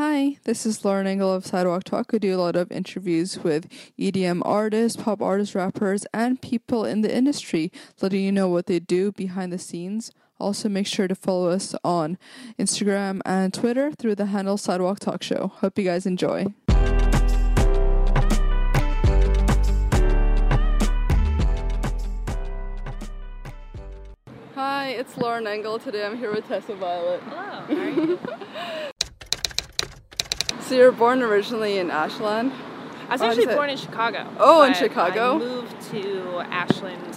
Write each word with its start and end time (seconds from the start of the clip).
Hi, 0.00 0.36
this 0.44 0.64
is 0.64 0.84
Lauren 0.84 1.08
Engel 1.08 1.34
of 1.34 1.44
Sidewalk 1.44 1.82
Talk. 1.82 2.14
I 2.14 2.18
do 2.18 2.32
a 2.32 2.38
lot 2.38 2.54
of 2.54 2.70
interviews 2.70 3.40
with 3.42 3.68
EDM 3.98 4.42
artists, 4.44 5.02
pop 5.02 5.20
artists, 5.20 5.56
rappers, 5.56 6.06
and 6.14 6.40
people 6.40 6.84
in 6.84 7.00
the 7.00 7.12
industry, 7.12 7.72
letting 8.00 8.22
you 8.22 8.30
know 8.30 8.48
what 8.48 8.66
they 8.66 8.78
do 8.78 9.10
behind 9.10 9.52
the 9.52 9.58
scenes. 9.58 10.12
Also, 10.38 10.68
make 10.68 10.86
sure 10.86 11.08
to 11.08 11.16
follow 11.16 11.50
us 11.50 11.74
on 11.82 12.16
Instagram 12.60 13.20
and 13.26 13.52
Twitter 13.52 13.90
through 13.90 14.14
the 14.14 14.26
handle 14.26 14.56
Sidewalk 14.56 15.00
Talk 15.00 15.20
Show. 15.24 15.50
Hope 15.56 15.76
you 15.76 15.84
guys 15.84 16.06
enjoy. 16.06 16.46
Hi, 24.54 24.90
it's 24.90 25.16
Lauren 25.16 25.48
Engel. 25.48 25.80
Today 25.80 26.06
I'm 26.06 26.16
here 26.16 26.32
with 26.32 26.46
Tessa 26.46 26.76
Violet. 26.76 27.20
Hello, 27.24 27.42
how 27.42 27.74
are 27.74 27.90
you? 27.90 28.20
So 30.68 30.74
you're 30.74 30.92
born 30.92 31.22
originally 31.22 31.78
in 31.78 31.90
Ashland? 31.90 32.52
I 33.08 33.12
was 33.12 33.22
Oh, 33.22 33.26
actually 33.28 33.46
born 33.46 33.70
in 33.70 33.78
Chicago. 33.78 34.26
Oh, 34.38 34.64
in 34.64 34.74
Chicago? 34.74 35.36
I 35.36 35.38
moved 35.38 35.80
to 35.92 36.40
Ashland 36.50 37.14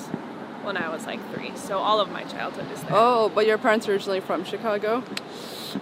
when 0.63 0.77
I 0.77 0.87
was 0.87 1.05
like 1.05 1.19
three, 1.33 1.51
so 1.57 1.77
all 1.77 1.99
of 1.99 2.09
my 2.11 2.23
childhood 2.23 2.71
is 2.71 2.81
there. 2.83 2.91
Oh, 2.93 3.29
but 3.35 3.45
your 3.45 3.57
parents 3.57 3.89
are 3.89 3.91
originally 3.91 4.21
from 4.21 4.45
Chicago? 4.45 5.03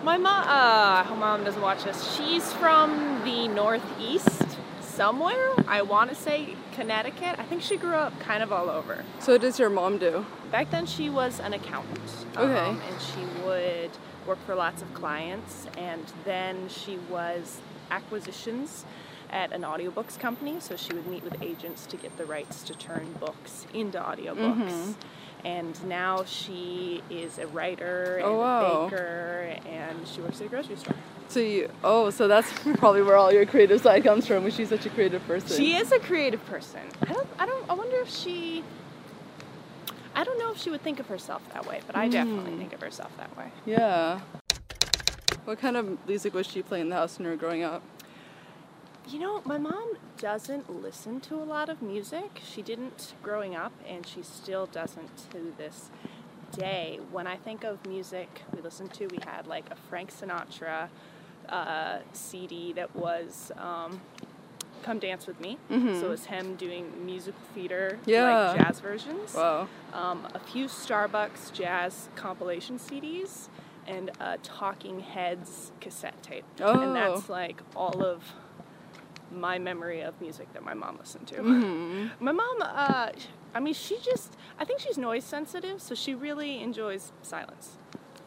My 0.03 0.17
mom, 0.17 0.45
uh, 0.47 1.03
her 1.03 1.15
mom 1.15 1.43
doesn't 1.43 1.61
watch 1.61 1.83
this. 1.83 2.15
She's 2.15 2.51
from 2.53 3.21
the 3.23 3.47
Northeast 3.47 4.47
somewhere. 4.81 5.51
I 5.67 5.83
want 5.83 6.09
to 6.09 6.15
say 6.15 6.55
Connecticut. 6.71 7.37
I 7.37 7.43
think 7.43 7.61
she 7.61 7.77
grew 7.77 7.93
up 7.93 8.19
kind 8.19 8.41
of 8.41 8.51
all 8.51 8.71
over. 8.71 9.03
So 9.19 9.33
what 9.33 9.41
does 9.41 9.59
your 9.59 9.69
mom 9.69 9.99
do? 9.99 10.25
Back 10.51 10.71
then, 10.71 10.87
she 10.87 11.11
was 11.11 11.39
an 11.39 11.53
accountant. 11.53 11.99
Okay. 12.35 12.51
Um, 12.51 12.81
and 12.81 12.99
she 12.99 13.43
would 13.45 13.91
work 14.27 14.43
for 14.45 14.55
lots 14.55 14.81
of 14.81 14.93
clients. 14.93 15.67
And 15.77 16.03
then 16.25 16.67
she 16.69 16.97
was 17.09 17.61
acquisitions 17.91 18.85
at 19.29 19.51
an 19.51 19.61
audiobooks 19.61 20.19
company. 20.19 20.59
So 20.59 20.75
she 20.75 20.93
would 20.93 21.07
meet 21.07 21.23
with 21.23 21.41
agents 21.41 21.85
to 21.87 21.97
get 21.97 22.17
the 22.17 22.25
rights 22.25 22.63
to 22.63 22.73
turn 22.75 23.13
books 23.19 23.65
into 23.73 23.99
audiobooks. 23.99 24.35
Mm-hmm. 24.69 24.91
And 25.45 25.87
now 25.87 26.25
she 26.25 27.01
is 27.09 27.37
a 27.39 27.47
writer 27.47 28.17
and 28.17 28.25
Oh, 28.27 28.39
wow. 28.39 28.81
a 28.81 28.83
baker, 28.89 29.55
and 29.65 30.05
she 30.05 30.19
works 30.19 30.41
at 30.41 30.47
a 30.47 30.49
grocery 30.49 30.75
store. 30.75 30.95
So 31.29 31.39
you, 31.39 31.69
oh, 31.81 32.09
so 32.09 32.27
that's 32.27 32.51
probably 32.77 33.03
where 33.03 33.15
all 33.15 33.31
your 33.31 33.45
creative 33.45 33.79
side 33.79 34.03
comes 34.03 34.27
from. 34.27 34.43
Because 34.43 34.57
she's 34.57 34.67
such 34.67 34.85
a 34.85 34.89
creative 34.89 35.25
person. 35.25 35.55
She 35.55 35.75
is 35.75 35.93
a 35.93 35.99
creative 35.99 36.45
person. 36.45 36.81
I 37.07 37.13
don't. 37.13 37.27
I 37.39 37.45
don't. 37.45 37.69
I 37.69 37.73
wonder 37.73 37.95
if 38.01 38.09
she. 38.09 38.65
I 40.19 40.25
don't 40.25 40.37
know 40.37 40.51
if 40.51 40.57
she 40.57 40.69
would 40.69 40.81
think 40.81 40.99
of 40.99 41.07
herself 41.07 41.41
that 41.53 41.65
way, 41.65 41.79
but 41.87 41.95
I 41.95 42.09
definitely 42.09 42.51
Mm. 42.51 42.57
think 42.57 42.73
of 42.73 42.81
herself 42.81 43.15
that 43.15 43.37
way. 43.37 43.49
Yeah. 43.65 44.19
What 45.45 45.59
kind 45.59 45.77
of 45.77 46.05
music 46.05 46.33
was 46.33 46.45
she 46.45 46.61
playing 46.61 46.83
in 46.87 46.89
the 46.89 46.97
house 46.97 47.17
when 47.17 47.23
you 47.23 47.31
were 47.31 47.37
growing 47.37 47.63
up? 47.63 47.81
You 49.07 49.19
know, 49.19 49.41
my 49.45 49.57
mom 49.57 49.93
doesn't 50.17 50.69
listen 50.83 51.21
to 51.21 51.35
a 51.35 51.45
lot 51.45 51.69
of 51.69 51.81
music. 51.81 52.41
She 52.43 52.61
didn't 52.61 53.13
growing 53.23 53.55
up, 53.55 53.71
and 53.87 54.05
she 54.05 54.21
still 54.21 54.65
doesn't 54.65 55.31
to 55.31 55.53
this 55.57 55.89
day. 56.51 56.99
When 57.11 57.25
I 57.25 57.37
think 57.37 57.63
of 57.63 57.85
music 57.87 58.41
we 58.53 58.59
listened 58.61 58.93
to, 58.95 59.07
we 59.07 59.19
had 59.25 59.47
like 59.47 59.71
a 59.71 59.75
Frank 59.89 60.11
Sinatra 60.11 60.89
uh, 61.47 61.99
CD 62.11 62.73
that 62.73 62.93
was 62.93 63.53
um, 63.57 64.01
Come 64.83 64.99
Dance 64.99 65.27
With 65.27 65.39
Me. 65.39 65.57
So 65.69 65.75
it 65.77 66.09
was 66.09 66.25
him 66.25 66.55
doing 66.55 67.05
musical 67.05 67.39
theater, 67.53 67.99
Yeah. 68.05 68.51
like 68.53 68.57
jazz 68.57 68.79
versions. 68.79 69.33
Wow. 69.33 69.67
um, 69.93 70.27
a 70.33 70.39
few 70.39 70.65
Starbucks 70.67 71.51
jazz 71.53 72.09
compilation 72.15 72.77
CDs, 72.79 73.49
and 73.87 74.11
a 74.19 74.37
Talking 74.43 74.99
Heads 74.99 75.71
cassette 75.81 76.21
tape. 76.21 76.45
Oh. 76.61 76.79
And 76.79 76.95
that's 76.95 77.27
like 77.29 77.61
all 77.75 78.03
of 78.03 78.23
my 79.31 79.57
memory 79.57 80.01
of 80.01 80.19
music 80.21 80.51
that 80.53 80.63
my 80.63 80.73
mom 80.73 80.97
listened 80.99 81.27
to. 81.27 81.35
Mm-hmm. 81.35 82.23
My 82.23 82.31
mom, 82.31 82.57
uh, 82.61 83.09
I 83.53 83.59
mean, 83.59 83.73
she 83.73 83.97
just, 83.99 84.35
I 84.59 84.65
think 84.65 84.79
she's 84.79 84.97
noise 84.97 85.23
sensitive, 85.23 85.81
so 85.81 85.95
she 85.95 86.13
really 86.13 86.61
enjoys 86.61 87.11
silence. 87.23 87.77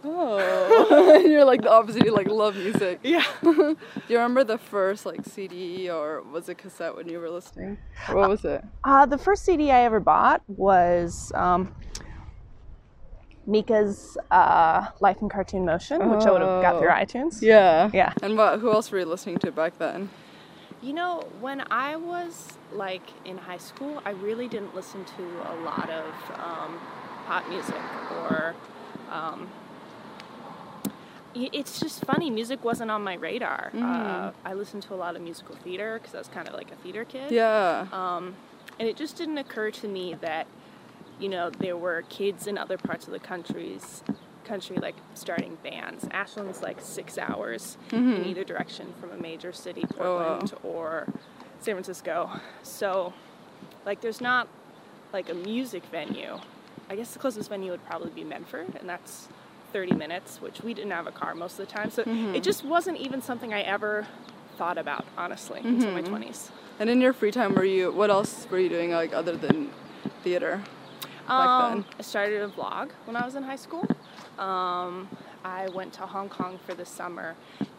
Oh. 0.04 1.18
and 1.22 1.30
you're 1.32 1.44
like 1.44 1.62
the 1.62 1.70
opposite. 1.70 2.04
You 2.04 2.12
like 2.14 2.28
love 2.28 2.56
music. 2.56 3.00
Yeah. 3.02 3.24
Do 3.42 3.76
you 4.08 4.16
remember 4.16 4.44
the 4.44 4.58
first 4.58 5.06
like 5.06 5.24
CD 5.24 5.90
or 5.90 6.22
was 6.22 6.48
it 6.48 6.58
cassette 6.58 6.94
when 6.96 7.08
you 7.08 7.18
were 7.20 7.30
listening? 7.30 7.78
Or 8.08 8.16
what 8.16 8.28
was 8.28 8.44
it? 8.44 8.64
Uh, 8.84 9.06
the 9.06 9.18
first 9.18 9.44
CD 9.44 9.70
I 9.70 9.82
ever 9.82 10.00
bought 10.00 10.42
was 10.48 11.30
um, 11.34 11.74
Mika's 13.46 14.16
uh, 14.30 14.86
Life 15.00 15.20
in 15.20 15.28
Cartoon 15.28 15.64
Motion, 15.64 16.10
which 16.10 16.24
I 16.26 16.30
would 16.30 16.42
have 16.42 16.62
got 16.62 16.78
through 16.78 16.88
Oh. 16.88 16.92
iTunes. 16.92 17.42
Yeah. 17.42 17.90
Yeah. 17.92 18.12
And 18.22 18.36
what? 18.36 18.60
Who 18.60 18.70
else 18.72 18.90
were 18.90 19.00
you 19.00 19.04
listening 19.06 19.38
to 19.38 19.52
back 19.52 19.78
then? 19.78 20.10
You 20.80 20.92
know, 20.92 21.22
when 21.40 21.62
I 21.70 21.96
was 21.96 22.48
like 22.72 23.02
in 23.24 23.38
high 23.38 23.58
school, 23.58 24.00
I 24.04 24.10
really 24.10 24.48
didn't 24.48 24.74
listen 24.74 25.04
to 25.04 25.22
a 25.52 25.54
lot 25.64 25.88
of 25.90 26.06
um, 26.40 26.80
pop 27.26 27.48
music 27.48 27.74
or. 28.22 28.54
Um, 29.10 29.40
y- 29.42 29.46
it's 31.34 31.80
just 31.80 32.04
funny. 32.04 32.30
Music 32.30 32.64
wasn't 32.64 32.90
on 32.90 33.02
my 33.02 33.14
radar. 33.14 33.70
Uh, 33.74 34.32
I 34.44 34.54
listened 34.54 34.82
to 34.84 34.94
a 34.94 34.96
lot 34.96 35.16
of 35.16 35.22
musical 35.22 35.54
theater 35.56 35.98
because 35.98 36.14
I 36.14 36.18
was 36.18 36.28
kind 36.28 36.48
of 36.48 36.54
like 36.54 36.70
a 36.70 36.76
theater 36.76 37.04
kid. 37.04 37.30
Yeah. 37.30 37.86
Um, 37.92 38.34
and 38.78 38.88
it 38.88 38.96
just 38.96 39.16
didn't 39.16 39.38
occur 39.38 39.70
to 39.70 39.88
me 39.88 40.14
that, 40.20 40.46
you 41.18 41.28
know, 41.28 41.50
there 41.50 41.76
were 41.76 42.02
kids 42.08 42.46
in 42.46 42.56
other 42.58 42.76
parts 42.78 43.06
of 43.06 43.12
the 43.12 43.18
countries, 43.18 44.02
country 44.44 44.76
like 44.76 44.96
starting 45.14 45.56
bands. 45.62 46.06
Ashland's 46.10 46.62
like 46.62 46.80
six 46.80 47.16
hours 47.18 47.76
in 47.92 48.24
either 48.24 48.44
direction 48.44 48.92
from 49.00 49.10
a 49.12 49.16
major 49.16 49.52
city, 49.52 49.84
Oh, 49.98 50.16
wow. 50.16 50.38
Portland 50.38 50.54
or 50.64 51.06
San 51.60 51.74
Francisco. 51.74 52.30
So, 52.62 53.12
like, 53.86 54.00
there's 54.00 54.20
not 54.20 54.48
like 55.12 55.28
a 55.30 55.34
music 55.34 55.84
venue. 55.92 56.38
I 56.90 56.96
guess 56.96 57.12
the 57.12 57.18
closest 57.18 57.48
venue 57.48 57.70
would 57.70 57.84
probably 57.86 58.10
be 58.10 58.24
Medford, 58.24 58.74
and 58.78 58.88
that's 58.88 59.28
30 59.72 59.94
minutes, 59.94 60.40
which 60.40 60.60
we 60.62 60.74
didn't 60.74 60.90
have 60.92 61.06
a 61.06 61.10
car 61.12 61.34
most 61.34 61.58
of 61.58 61.66
the 61.66 61.72
time. 61.72 61.90
So 61.90 62.02
it 62.06 62.42
just 62.42 62.64
wasn't 62.64 62.98
even 62.98 63.22
something 63.22 63.52
I 63.54 63.62
ever 63.62 64.06
thought 64.58 64.78
about, 64.78 65.04
honestly, 65.16 65.60
until 65.64 65.90
my 65.92 66.02
20s. 66.02 66.50
And 66.78 66.90
in 66.90 67.00
your 67.00 67.12
free 67.12 67.30
time, 67.30 67.54
were 67.54 67.64
you? 67.64 67.90
What 67.92 68.10
else 68.10 68.46
were 68.50 68.58
you 68.58 68.68
doing 68.68 68.90
like 68.90 69.12
other 69.14 69.36
than 69.36 69.70
theater? 70.22 70.62
Back 71.28 71.48
Um, 71.48 71.74
then. 71.74 71.84
I 71.98 72.02
started 72.02 72.42
a 72.42 72.48
vlog 72.48 72.90
when 73.06 73.16
I 73.16 73.24
was 73.24 73.34
in 73.34 73.42
high 73.44 73.56
school. 73.56 73.86
Um, 74.38 75.08
I 75.44 75.68
went 75.74 75.92
to 75.94 76.02
Hong 76.02 76.28
Kong 76.28 76.58
for 76.66 76.74
the 76.74 76.84
summer, 76.86 77.34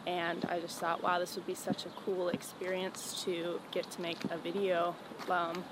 and 0.06 0.44
I 0.50 0.60
just 0.60 0.78
thought, 0.78 1.02
wow, 1.02 1.18
this 1.18 1.34
would 1.36 1.46
be 1.46 1.54
such 1.54 1.86
a 1.86 1.88
cool 2.04 2.28
experience 2.28 3.22
to 3.24 3.60
get 3.70 3.90
to 3.92 4.00
make 4.02 4.18
a 4.30 4.36
video 4.38 4.94
um, 5.30 5.64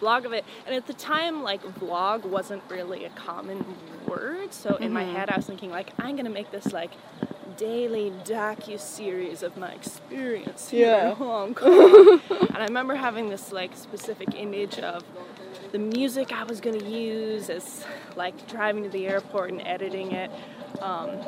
vlog 0.00 0.24
of 0.24 0.32
it. 0.32 0.44
And 0.66 0.74
at 0.74 0.86
the 0.86 0.94
time, 0.94 1.42
like 1.42 1.62
vlog 1.62 2.24
wasn't 2.24 2.62
really 2.68 3.04
a 3.04 3.10
common 3.10 3.64
word, 4.06 4.52
so 4.52 4.76
in 4.76 4.92
my 4.92 5.02
Mm-hmm. 5.04 5.14
head, 5.16 5.30
I 5.30 5.36
was 5.36 5.46
thinking 5.46 5.70
like, 5.70 5.90
I'm 5.98 6.16
gonna 6.16 6.30
make 6.30 6.50
this 6.50 6.72
like 6.72 6.92
daily 7.56 8.12
docu 8.24 8.78
series 8.78 9.42
of 9.42 9.56
my 9.56 9.70
experience 9.72 10.68
here 10.68 10.88
Yeah. 10.88 11.10
in 11.10 11.16
Hong 11.16 11.54
Kong. 11.54 12.20
and 12.30 12.56
I 12.58 12.64
remember 12.64 12.94
having 12.94 13.28
this 13.30 13.50
like 13.52 13.76
specific 13.76 14.34
image 14.34 14.78
of 14.78 15.02
the 15.72 15.78
music 15.78 16.32
I 16.32 16.44
was 16.44 16.60
gonna 16.60 16.84
use 16.84 17.48
as 17.50 17.84
like 18.14 18.46
driving 18.48 18.82
to 18.84 18.88
the 18.90 19.06
airport 19.06 19.50
and 19.52 19.66
editing 19.66 20.12
it. 20.12 20.30
Um, 20.80 21.18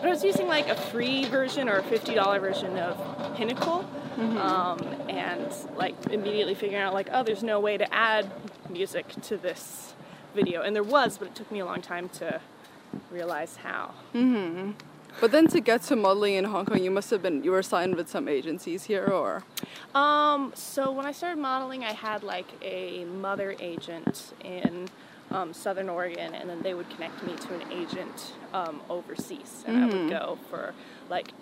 but 0.00 0.06
I 0.06 0.10
was 0.10 0.24
using 0.24 0.46
like 0.46 0.68
a 0.68 0.74
free 0.74 1.24
version 1.26 1.68
or 1.68 1.78
a 1.78 1.82
fifty 1.82 2.14
dollar 2.14 2.40
version 2.40 2.76
of 2.78 3.36
Pinnacle, 3.36 3.88
um, 4.18 4.78
and 5.08 5.52
like 5.76 5.94
immediately 6.10 6.54
figuring 6.54 6.82
out 6.82 6.94
like, 6.94 7.08
oh, 7.12 7.22
there's 7.22 7.42
no 7.42 7.60
way 7.60 7.76
to 7.76 7.94
add 7.94 8.30
music 8.70 9.06
to 9.22 9.36
this 9.36 9.94
video, 10.34 10.62
and 10.62 10.74
there 10.74 10.82
was, 10.82 11.18
but 11.18 11.28
it 11.28 11.34
took 11.34 11.50
me 11.50 11.58
a 11.60 11.64
long 11.64 11.82
time 11.82 12.08
to 12.10 12.40
realize 13.10 13.56
how. 13.56 13.94
But 15.20 15.32
then 15.32 15.48
to 15.48 15.60
get 15.60 15.82
to 15.82 15.96
modeling 15.96 16.34
in 16.34 16.44
Hong 16.44 16.64
Kong, 16.64 16.82
you 16.82 16.92
must 16.92 17.10
have 17.10 17.22
been 17.22 17.42
you 17.42 17.50
were 17.50 17.62
signed 17.62 17.96
with 17.96 18.08
some 18.08 18.28
agencies 18.28 18.84
here, 18.84 19.06
or? 19.06 19.42
Um, 19.94 20.52
so 20.54 20.92
when 20.92 21.06
I 21.06 21.12
started 21.12 21.38
modeling, 21.40 21.82
I 21.84 21.92
had 21.92 22.22
like 22.22 22.46
a 22.62 23.04
mother 23.04 23.56
agent 23.58 24.32
in 24.44 24.88
um, 25.30 25.52
Southern 25.52 25.88
Oregon, 25.88 26.34
and 26.34 26.48
then 26.48 26.62
they 26.62 26.74
would 26.74 26.88
connect 26.90 27.22
me 27.22 27.34
to 27.36 27.54
an 27.54 27.72
agent 27.72 28.32
um, 28.52 28.80
overseas, 28.88 29.64
and 29.66 29.76
I 29.76 29.86
would 29.86 30.10
go 30.10 30.38
for 30.50 30.74
like 31.10 31.32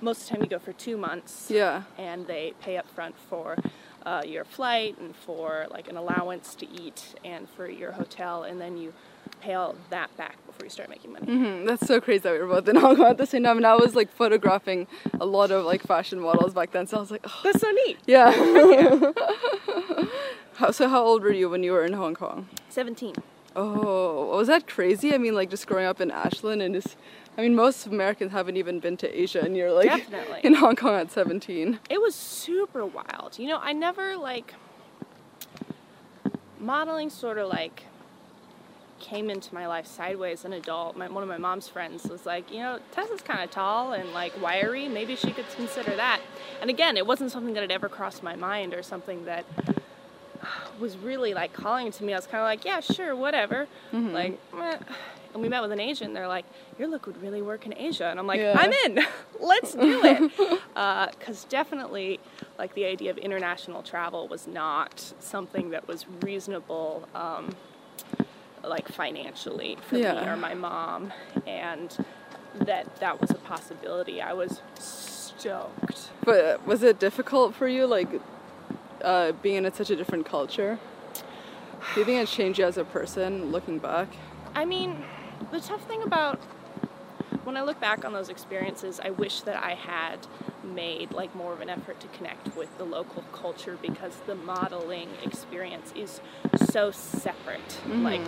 most 0.00 0.22
of 0.22 0.28
the 0.28 0.34
time 0.34 0.42
you 0.44 0.48
go 0.50 0.58
for 0.58 0.72
two 0.72 0.96
months. 0.96 1.50
yeah. 1.50 1.82
and 1.98 2.26
they 2.26 2.52
pay 2.60 2.76
up 2.76 2.86
front 2.90 3.14
for 3.30 3.56
uh, 4.04 4.22
your 4.26 4.44
flight 4.44 4.96
and 4.98 5.16
for 5.16 5.66
like 5.70 5.88
an 5.88 5.96
allowance 5.96 6.54
to 6.54 6.68
eat 6.70 7.14
and 7.24 7.48
for 7.48 7.68
your 7.68 7.92
hotel, 7.92 8.42
and 8.44 8.60
then 8.60 8.76
you 8.76 8.92
pay 9.40 9.54
all 9.54 9.74
that 9.90 10.14
back 10.16 10.36
before 10.46 10.64
you 10.66 10.70
start 10.70 10.88
making 10.88 11.12
money. 11.12 11.26
Mhm, 11.26 11.66
That's 11.66 11.86
so 11.86 12.00
crazy 12.00 12.20
that 12.20 12.32
we 12.32 12.38
were 12.38 12.46
both 12.46 12.68
in 12.68 12.76
Hong 12.84 12.96
Kong 12.96 13.06
at 13.06 13.18
the 13.18 13.26
same 13.26 13.44
time, 13.44 13.56
and 13.58 13.66
I 13.66 13.74
was 13.76 13.94
like 13.94 14.10
photographing 14.10 14.86
a 15.20 15.26
lot 15.26 15.50
of 15.50 15.64
like 15.64 15.82
fashion 15.82 16.18
models 16.20 16.54
back 16.54 16.72
then. 16.72 16.86
So 16.86 16.96
I 16.96 17.00
was 17.00 17.10
like, 17.10 17.22
oh, 17.24 17.40
That's 17.44 17.60
so 17.60 17.70
neat. 17.70 17.98
yeah. 18.06 18.30
how, 20.56 20.70
so 20.70 20.88
how 20.88 21.02
old 21.04 21.22
were 21.22 21.32
you 21.32 21.48
when 21.50 21.62
you 21.62 21.72
were 21.72 21.84
in 21.84 21.92
Hong 21.92 22.14
Kong? 22.14 22.48
17. 22.70 23.14
Oh, 23.58 24.36
was 24.36 24.48
that 24.48 24.66
crazy? 24.66 25.14
I 25.14 25.18
mean, 25.18 25.34
like 25.34 25.48
just 25.50 25.66
growing 25.66 25.86
up 25.86 26.00
in 26.00 26.10
Ashland 26.10 26.60
and 26.62 26.74
just 26.74 26.96
I 27.38 27.42
mean, 27.42 27.54
most 27.54 27.86
Americans 27.86 28.32
haven't 28.32 28.56
even 28.56 28.80
been 28.80 28.96
to 28.98 29.08
Asia, 29.20 29.40
and 29.42 29.56
you're 29.56 29.72
like 29.72 29.86
Definitely. 29.88 30.40
in 30.42 30.54
Hong 30.54 30.74
Kong 30.76 30.94
at 30.94 31.10
17. 31.12 31.78
it 31.90 32.00
was 32.00 32.14
super 32.14 32.84
wild. 32.86 33.38
You 33.38 33.48
know, 33.48 33.58
I 33.62 33.72
never 33.72 34.16
like 34.16 34.54
modeling 36.58 37.10
sort 37.10 37.38
of 37.38 37.48
like 37.48 37.84
came 39.00 39.30
into 39.30 39.54
my 39.54 39.66
life 39.66 39.86
sideways 39.86 40.44
an 40.44 40.52
adult. 40.52 40.96
My, 40.96 41.08
one 41.08 41.22
of 41.22 41.28
my 41.28 41.38
mom's 41.38 41.68
friends 41.68 42.04
was 42.08 42.26
like, 42.26 42.50
you 42.50 42.58
know, 42.58 42.78
Tessa's 42.92 43.20
kind 43.20 43.42
of 43.42 43.50
tall 43.50 43.92
and 43.92 44.12
like 44.12 44.40
wiry. 44.40 44.88
Maybe 44.88 45.16
she 45.16 45.32
could 45.32 45.48
consider 45.50 45.94
that. 45.96 46.20
And 46.60 46.70
again, 46.70 46.96
it 46.96 47.06
wasn't 47.06 47.30
something 47.32 47.54
that 47.54 47.60
had 47.60 47.72
ever 47.72 47.88
crossed 47.88 48.22
my 48.22 48.36
mind 48.36 48.74
or 48.74 48.82
something 48.82 49.24
that 49.26 49.44
was 50.80 50.96
really 50.96 51.34
like 51.34 51.52
calling 51.52 51.90
to 51.92 52.04
me. 52.04 52.12
I 52.12 52.16
was 52.16 52.26
kind 52.26 52.40
of 52.40 52.46
like, 52.46 52.64
yeah, 52.64 52.80
sure, 52.80 53.14
whatever. 53.14 53.66
Like, 53.92 54.38
eh. 54.58 54.78
and 55.34 55.42
we 55.42 55.48
met 55.48 55.62
with 55.62 55.72
an 55.72 55.80
Asian. 55.80 56.12
They're 56.14 56.28
like, 56.28 56.46
your 56.78 56.88
look 56.88 57.06
would 57.06 57.20
really 57.22 57.42
work 57.42 57.66
in 57.66 57.76
Asia. 57.76 58.06
And 58.06 58.18
I'm 58.18 58.26
like, 58.26 58.40
Yeah. 58.40 58.54
I'm 58.58 58.72
in. 58.72 59.04
Let's 59.40 59.74
do 59.74 60.00
it. 60.04 60.32
Because 61.18 61.44
definitely, 61.44 62.20
like 62.58 62.74
the 62.74 62.84
idea 62.84 63.10
of 63.10 63.18
international 63.18 63.82
travel 63.82 64.28
was 64.28 64.46
not 64.46 65.12
something 65.18 65.70
that 65.70 65.88
was 65.88 66.04
reasonable, 66.22 67.08
um, 67.14 67.54
like 68.66 68.88
financially 68.88 69.78
for 69.82 69.96
me 69.96 70.04
or 70.04 70.36
my 70.36 70.54
mom, 70.54 71.12
and 71.46 71.96
that 72.54 72.96
that 72.96 73.20
was 73.20 73.30
a 73.30 73.34
possibility. 73.34 74.20
I 74.20 74.32
was 74.32 74.60
stoked. 74.78 76.10
But 76.24 76.66
was 76.66 76.82
it 76.82 76.98
difficult 76.98 77.54
for 77.54 77.68
you, 77.68 77.86
like, 77.86 78.08
uh, 79.02 79.32
being 79.32 79.64
in 79.64 79.72
such 79.72 79.90
a 79.90 79.96
different 79.96 80.26
culture? 80.26 80.78
Do 81.94 82.00
you 82.00 82.06
think 82.06 82.22
it 82.22 82.28
changed 82.28 82.58
you 82.58 82.64
as 82.64 82.76
a 82.76 82.84
person, 82.84 83.52
looking 83.52 83.78
back? 83.78 84.08
I 84.54 84.64
mean, 84.64 85.04
the 85.52 85.60
tough 85.60 85.86
thing 85.86 86.02
about 86.02 86.40
when 87.44 87.56
I 87.56 87.62
look 87.62 87.78
back 87.80 88.04
on 88.04 88.12
those 88.12 88.28
experiences, 88.28 89.00
I 89.02 89.10
wish 89.10 89.42
that 89.42 89.62
I 89.62 89.74
had 89.74 90.26
made 90.66 91.12
like 91.12 91.34
more 91.34 91.52
of 91.52 91.60
an 91.60 91.68
effort 91.70 91.98
to 92.00 92.08
connect 92.08 92.54
with 92.56 92.76
the 92.78 92.84
local 92.84 93.22
culture 93.32 93.78
because 93.80 94.12
the 94.26 94.34
modeling 94.34 95.08
experience 95.24 95.92
is 95.96 96.20
so 96.70 96.90
separate. 96.90 97.78
Like 98.04 98.20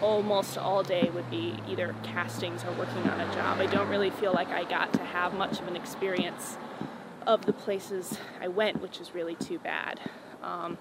almost 0.00 0.58
all 0.58 0.82
day 0.82 1.10
would 1.14 1.30
be 1.30 1.54
either 1.68 1.94
castings 2.02 2.64
or 2.64 2.72
working 2.72 3.08
on 3.08 3.20
a 3.20 3.32
job. 3.34 3.60
I 3.60 3.66
don't 3.66 3.88
really 3.88 4.10
feel 4.10 4.32
like 4.32 4.48
I 4.48 4.64
got 4.64 4.92
to 4.94 5.00
have 5.04 5.34
much 5.34 5.60
of 5.60 5.68
an 5.68 5.76
experience 5.76 6.56
of 7.26 7.46
the 7.46 7.52
places 7.52 8.18
I 8.40 8.48
went, 8.48 8.80
which 8.82 9.00
is 9.00 9.14
really 9.14 9.34
too 9.36 9.58
bad. 9.60 10.00
Um, 10.42 10.76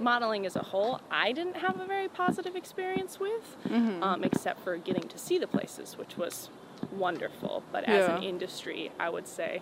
modeling 0.00 0.46
as 0.46 0.56
a 0.56 0.62
whole, 0.62 1.00
I 1.10 1.32
didn't 1.32 1.56
have 1.56 1.80
a 1.80 1.86
very 1.86 2.08
positive 2.08 2.56
experience 2.56 3.18
with, 3.20 3.56
um, 4.02 4.24
except 4.24 4.60
for 4.60 4.76
getting 4.78 5.08
to 5.08 5.18
see 5.18 5.38
the 5.38 5.46
places, 5.46 5.98
which 5.98 6.16
was 6.16 6.48
wonderful. 6.92 7.62
But 7.72 7.84
as 7.84 8.08
an 8.18 8.22
industry, 8.22 8.90
I 8.98 9.08
would 9.10 9.26
say 9.26 9.60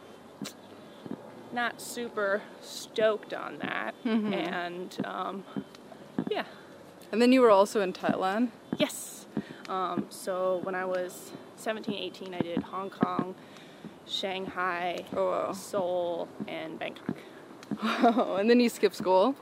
not 1.55 1.81
super 1.81 2.43
stoked 2.61 3.33
on 3.33 3.59
that. 3.59 3.95
Mm-hmm. 4.05 4.33
And 4.35 4.97
um, 5.05 5.45
yeah, 6.31 6.45
And 7.13 7.23
then 7.23 7.33
you 7.33 7.41
were 7.41 7.51
also 7.51 7.81
in 7.81 7.93
Thailand. 7.93 8.51
yes. 8.77 9.27
Um, 9.69 10.07
so 10.11 10.61
when 10.65 10.75
I 10.75 10.85
was 10.85 11.33
17, 11.57 11.95
18, 11.95 12.35
I 12.35 12.39
did 12.41 12.63
Hong 12.65 12.91
Kong, 12.91 13.35
Shanghai, 14.07 15.05
Oh 15.17 15.31
wow. 15.31 15.53
Seoul, 15.53 16.29
and 16.47 16.79
Bangkok. 16.79 17.17
and 17.83 18.51
then 18.51 18.61
you 18.61 18.69
skipped 18.69 18.95
school. 18.97 19.35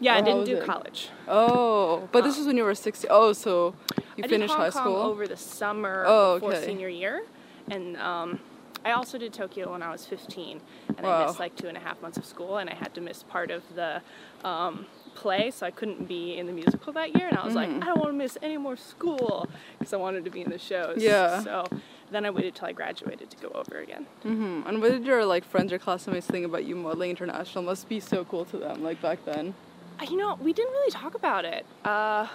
Yeah, 0.00 0.14
Oh, 0.16 0.18
I 0.18 0.20
didn't 0.22 0.44
do 0.46 0.56
it? 0.56 0.64
college. 0.66 1.10
Oh, 1.28 2.08
but 2.10 2.24
this 2.24 2.36
was 2.36 2.46
when 2.48 2.56
you 2.56 2.64
were 2.64 2.74
16. 2.74 3.08
Oh, 3.08 3.32
so 3.32 3.76
you 4.16 4.24
I 4.24 4.26
finished 4.26 4.52
high 4.54 4.70
school. 4.70 4.96
over 4.96 5.28
the 5.28 5.36
summer 5.36 6.04
Oh, 6.08 6.34
before 6.40 6.54
okay. 6.54 6.66
senior 6.66 6.88
year, 6.88 7.22
and 7.70 7.96
um, 7.98 8.40
I 8.84 8.92
also 8.92 9.18
did 9.18 9.32
Tokyo 9.32 9.72
when 9.72 9.82
I 9.82 9.90
was 9.90 10.06
15, 10.06 10.60
and 10.96 11.06
I 11.06 11.24
missed 11.26 11.38
like 11.38 11.54
two 11.56 11.68
and 11.68 11.76
a 11.76 11.80
half 11.80 12.00
months 12.02 12.18
of 12.18 12.24
school, 12.24 12.58
and 12.58 12.68
I 12.68 12.74
had 12.74 12.94
to 12.94 13.00
miss 13.00 13.22
part 13.22 13.50
of 13.50 13.62
the 13.74 14.02
um, 14.44 14.86
play, 15.14 15.50
so 15.50 15.66
I 15.66 15.70
couldn't 15.70 16.08
be 16.08 16.36
in 16.36 16.46
the 16.46 16.52
musical 16.52 16.92
that 16.94 17.16
year. 17.16 17.28
And 17.28 17.36
I 17.38 17.44
was 17.44 17.54
like, 17.54 17.68
I 17.70 17.80
don't 17.86 17.98
want 17.98 18.10
to 18.12 18.18
miss 18.18 18.36
any 18.42 18.56
more 18.56 18.76
school 18.76 19.48
because 19.78 19.92
I 19.92 19.96
wanted 19.98 20.24
to 20.24 20.30
be 20.30 20.40
in 20.40 20.50
the 20.50 20.58
shows. 20.58 20.96
Yeah. 21.02 21.42
So 21.42 21.64
then 22.10 22.26
I 22.26 22.30
waited 22.30 22.54
till 22.54 22.66
I 22.68 22.72
graduated 22.72 23.30
to 23.30 23.36
go 23.38 23.48
over 23.54 23.78
again. 23.78 24.06
hmm 24.22 24.62
And 24.66 24.80
what 24.82 24.90
did 24.90 25.04
your 25.04 25.24
like 25.24 25.44
friends 25.44 25.72
or 25.72 25.78
classmates 25.78 26.26
think 26.26 26.44
about 26.44 26.64
you 26.64 26.74
modeling 26.76 27.10
international? 27.10 27.64
Must 27.64 27.88
be 27.88 28.00
so 28.00 28.24
cool 28.24 28.44
to 28.46 28.56
them, 28.58 28.82
like 28.82 29.00
back 29.00 29.24
then. 29.24 29.54
Uh, 30.00 30.04
You 30.10 30.16
know, 30.16 30.36
we 30.40 30.52
didn't 30.52 30.72
really 30.72 30.90
talk 30.90 31.14
about 31.14 31.44
it. 31.44 31.64
Uh, 31.84 32.26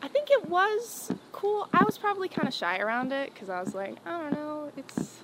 I 0.00 0.08
think 0.08 0.30
it 0.30 0.48
was 0.48 1.10
cool. 1.32 1.68
I 1.72 1.84
was 1.84 1.98
probably 1.98 2.28
kind 2.28 2.46
of 2.48 2.54
shy 2.54 2.78
around 2.78 3.12
it 3.12 3.34
because 3.34 3.50
I 3.50 3.60
was 3.60 3.74
like, 3.74 3.96
I 4.06 4.10
don't 4.22 4.32
know, 4.32 4.70
it's. 4.76 5.18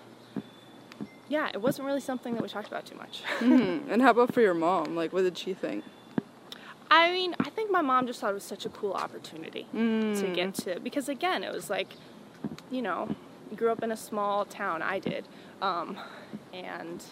Yeah, 1.29 1.49
it 1.53 1.61
wasn't 1.61 1.87
really 1.87 2.01
something 2.01 2.35
that 2.35 2.43
we 2.43 2.49
talked 2.49 2.69
about 2.69 2.87
too 2.87 2.97
much. 2.97 3.23
hmm 3.39 3.81
And 3.91 4.01
how 4.03 4.11
about 4.11 4.33
for 4.33 4.41
your 4.41 4.55
mom? 4.55 4.97
Like, 4.97 5.13
what 5.13 5.23
did 5.23 5.37
she 5.37 5.55
think? 5.55 5.85
I 6.91 7.13
mean, 7.13 7.35
I 7.41 7.51
think 7.51 7.71
my 7.71 7.83
mom 7.83 8.07
just 8.07 8.21
thought 8.21 8.31
it 8.31 8.35
was 8.35 8.45
such 8.45 8.65
a 8.65 8.71
cool 8.71 8.95
opportunity 8.95 9.67
to 9.73 9.77
Mm. 9.79 10.35
get 10.35 10.55
to 10.55 10.81
because 10.81 11.09
again, 11.09 11.45
it 11.45 11.53
was 11.53 11.69
like, 11.69 11.89
you 12.71 12.81
know, 12.81 13.15
grew 13.57 13.71
up 13.71 13.83
in 13.83 13.93
a 13.93 13.97
small 13.97 14.47
town. 14.47 14.81
I 14.81 14.99
did, 14.99 15.27
um, 15.61 15.99
and 16.55 17.05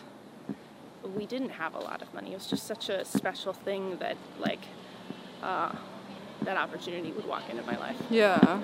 we 1.15 1.27
didn't 1.27 1.51
have 1.51 1.75
a 1.75 1.79
lot 1.79 2.01
of 2.03 2.13
money. 2.15 2.33
It 2.33 2.35
was 2.37 2.47
just 2.47 2.67
such 2.67 2.89
a 2.89 3.05
special 3.05 3.53
thing 3.53 3.99
that 3.99 4.17
like 4.39 4.61
uh, 5.43 5.73
that 6.43 6.57
opportunity 6.57 7.13
would 7.13 7.27
walk 7.27 7.49
into 7.51 7.63
my 7.65 7.77
life. 7.77 8.01
Yeah. 8.11 8.61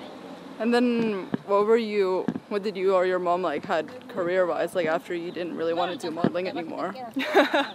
And 0.59 0.73
then, 0.73 1.27
what 1.45 1.65
were 1.65 1.77
you? 1.77 2.25
What 2.49 2.63
did 2.63 2.77
you 2.77 2.93
or 2.93 3.05
your 3.05 3.19
mom 3.19 3.41
like 3.41 3.65
had 3.65 3.87
career-wise? 4.09 4.75
Like 4.75 4.85
after 4.87 5.15
you 5.15 5.31
didn't 5.31 5.57
really 5.57 5.73
want 5.73 5.91
to 5.91 5.97
do 5.97 6.11
modeling 6.11 6.47
anymore. 6.47 6.93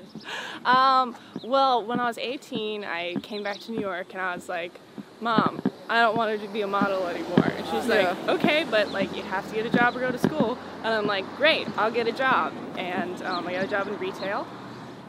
Um, 0.65 1.17
well, 1.45 1.85
when 1.85 2.01
I 2.01 2.07
was 2.07 2.19
18, 2.19 2.85
I 2.85 3.15
came 3.23 3.43
back 3.43 3.59
to 3.61 3.73
New 3.73 3.81
York 3.81 4.09
and 4.13 4.21
I 4.21 4.35
was 4.35 4.49
like, 4.49 4.73
Mom, 5.21 5.63
I 5.89 6.01
don't 6.01 6.17
want 6.17 6.41
to 6.41 6.49
be 6.49 6.61
a 6.61 6.67
model 6.67 7.07
anymore. 7.07 7.45
And 7.57 7.67
she's 7.67 7.87
like, 7.87 8.03
Yeah. 8.03 8.17
Okay, 8.29 8.67
but 8.71 8.91
like 8.91 9.15
you 9.17 9.23
have 9.23 9.49
to 9.49 9.55
get 9.55 9.67
a 9.67 9.71
job 9.71 9.97
or 9.97 10.01
go 10.01 10.11
to 10.11 10.19
school. 10.19 10.59
And 10.83 10.89
I'm 10.89 11.07
like, 11.07 11.25
Great, 11.37 11.67
I'll 11.79 11.91
get 11.91 12.07
a 12.07 12.13
job. 12.13 12.53
And 12.77 13.23
um, 13.23 13.47
I 13.47 13.53
got 13.53 13.65
a 13.65 13.69
job 13.69 13.89
in 13.89 13.99
retail, 13.99 14.47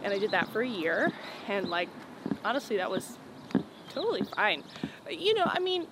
and 0.04 0.14
I 0.14 0.20
did 0.20 0.32
that 0.32 0.50
for 0.50 0.62
a 0.62 0.68
year. 0.68 1.12
And 1.48 1.70
like, 1.70 1.90
honestly, 2.46 2.78
that 2.78 2.90
was 2.90 3.18
totally 3.90 4.24
fine. 4.36 4.64
You 5.10 5.34
know, 5.34 5.46
I 5.46 5.60
mean, 5.60 5.88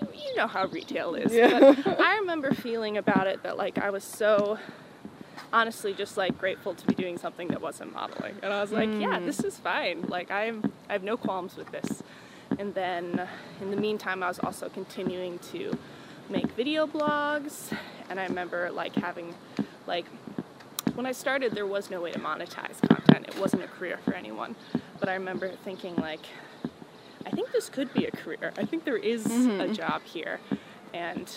you, 0.00 0.08
you 0.14 0.36
know 0.36 0.46
how 0.46 0.66
retail 0.66 1.14
is. 1.14 1.32
Yeah. 1.32 1.74
But 1.84 2.00
I 2.00 2.16
remember 2.18 2.54
feeling 2.54 2.96
about 2.96 3.26
it 3.26 3.42
that 3.42 3.56
like 3.56 3.78
I 3.78 3.90
was 3.90 4.04
so 4.04 4.58
honestly 5.52 5.92
just 5.92 6.16
like 6.16 6.38
grateful 6.38 6.74
to 6.74 6.86
be 6.86 6.94
doing 6.94 7.18
something 7.18 7.48
that 7.48 7.60
wasn't 7.60 7.92
modeling. 7.92 8.34
And 8.42 8.52
i 8.52 8.60
was 8.60 8.72
like 8.72 8.88
yeah 8.88 9.18
mm. 9.18 9.26
this 9.26 9.40
is 9.40 9.58
fine. 9.58 10.02
Like 10.02 10.30
i'm 10.30 10.72
i 10.88 10.92
have 10.92 11.02
no 11.02 11.16
qualms 11.16 11.56
with 11.56 11.70
this. 11.70 12.02
And 12.58 12.74
then 12.74 13.28
in 13.60 13.70
the 13.70 13.76
meantime 13.76 14.22
i 14.22 14.28
was 14.28 14.38
also 14.38 14.68
continuing 14.68 15.38
to 15.50 15.76
make 16.28 16.46
video 16.52 16.86
blogs. 16.86 17.76
And 18.08 18.20
i 18.20 18.24
remember 18.24 18.70
like 18.70 18.94
having 18.94 19.34
like 19.86 20.06
when 20.94 21.06
i 21.06 21.12
started 21.12 21.52
there 21.52 21.66
was 21.66 21.90
no 21.90 22.00
way 22.00 22.12
to 22.12 22.18
monetize 22.18 22.80
content. 22.88 23.26
It 23.28 23.38
wasn't 23.38 23.64
a 23.64 23.68
career 23.68 23.98
for 24.04 24.14
anyone. 24.14 24.54
But 24.98 25.08
i 25.08 25.14
remember 25.14 25.50
thinking 25.64 25.96
like 25.96 26.26
i 27.30 27.34
think 27.34 27.52
this 27.52 27.68
could 27.68 27.92
be 27.94 28.04
a 28.06 28.10
career 28.10 28.52
i 28.58 28.64
think 28.64 28.84
there 28.84 28.96
is 28.96 29.24
a 29.26 29.68
job 29.68 30.02
here. 30.04 30.40
And 30.92 31.30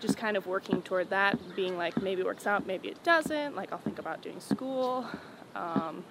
just 0.00 0.18
kind 0.18 0.36
of 0.36 0.46
working 0.46 0.82
toward 0.82 1.10
that, 1.10 1.38
being 1.56 1.76
like 1.78 2.00
maybe 2.02 2.20
it 2.22 2.26
works 2.26 2.46
out, 2.46 2.66
maybe 2.66 2.88
it 2.88 3.02
doesn't. 3.04 3.54
Like 3.56 3.72
I'll 3.72 3.78
think 3.78 3.98
about 3.98 4.20
doing 4.20 4.40
school, 4.40 5.06
um, 5.54 6.04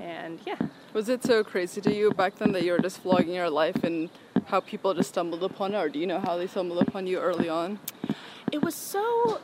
and 0.00 0.38
yeah, 0.44 0.56
Was 0.92 1.08
it 1.08 1.22
so 1.22 1.44
crazy 1.44 1.80
to 1.80 1.94
you 1.94 2.10
back 2.10 2.36
then 2.36 2.52
that 2.52 2.64
you 2.64 2.72
were 2.72 2.80
just 2.80 3.02
vlogging 3.04 3.34
your 3.34 3.48
life 3.48 3.84
and 3.84 4.10
how 4.46 4.60
people 4.60 4.92
just 4.94 5.10
stumbled 5.10 5.42
upon 5.44 5.74
it, 5.74 5.78
or 5.78 5.88
do 5.88 5.98
you 5.98 6.06
know 6.06 6.20
how 6.20 6.36
they 6.36 6.46
stumbled 6.48 6.82
upon 6.86 7.06
you 7.06 7.18
early 7.20 7.48
on? 7.48 7.78
it 8.52 8.60
was 8.62 8.74
so 8.74 9.40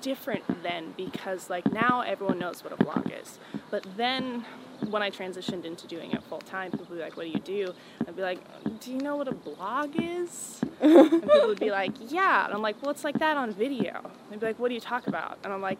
different 0.00 0.62
then 0.62 0.94
because 0.96 1.50
like 1.50 1.70
now 1.72 2.00
everyone 2.02 2.38
knows 2.38 2.62
what 2.62 2.72
a 2.72 2.76
vlog 2.76 3.10
is, 3.20 3.38
but 3.70 3.84
then 3.96 4.44
when 4.88 5.02
I 5.02 5.10
transitioned 5.10 5.64
into 5.64 5.86
doing 5.86 6.12
it 6.12 6.22
full 6.24 6.38
time, 6.40 6.70
people 6.70 6.86
would 6.88 6.96
be 6.96 7.02
like, 7.02 7.16
"What 7.16 7.24
do 7.24 7.30
you 7.30 7.40
do?" 7.40 7.74
I'd 8.06 8.16
be 8.16 8.22
like, 8.22 8.38
"Do 8.80 8.92
you 8.92 8.98
know 8.98 9.16
what 9.16 9.28
a 9.28 9.34
blog 9.34 9.94
is?" 9.96 10.60
and 10.80 11.10
people 11.10 11.46
would 11.46 11.60
be 11.60 11.70
like, 11.70 11.92
"Yeah," 12.10 12.44
and 12.44 12.54
I'm 12.54 12.62
like, 12.62 12.80
"Well, 12.82 12.90
it's 12.90 13.04
like 13.04 13.18
that 13.18 13.36
on 13.36 13.52
video." 13.52 14.10
They'd 14.30 14.40
be 14.40 14.46
like, 14.46 14.58
"What 14.58 14.68
do 14.68 14.74
you 14.74 14.80
talk 14.80 15.06
about?" 15.06 15.38
And 15.44 15.52
I'm 15.52 15.62
like, 15.62 15.78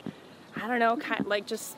"I 0.56 0.66
don't 0.66 0.78
know, 0.78 0.96
kind 0.96 1.26
like 1.26 1.46
just." 1.46 1.76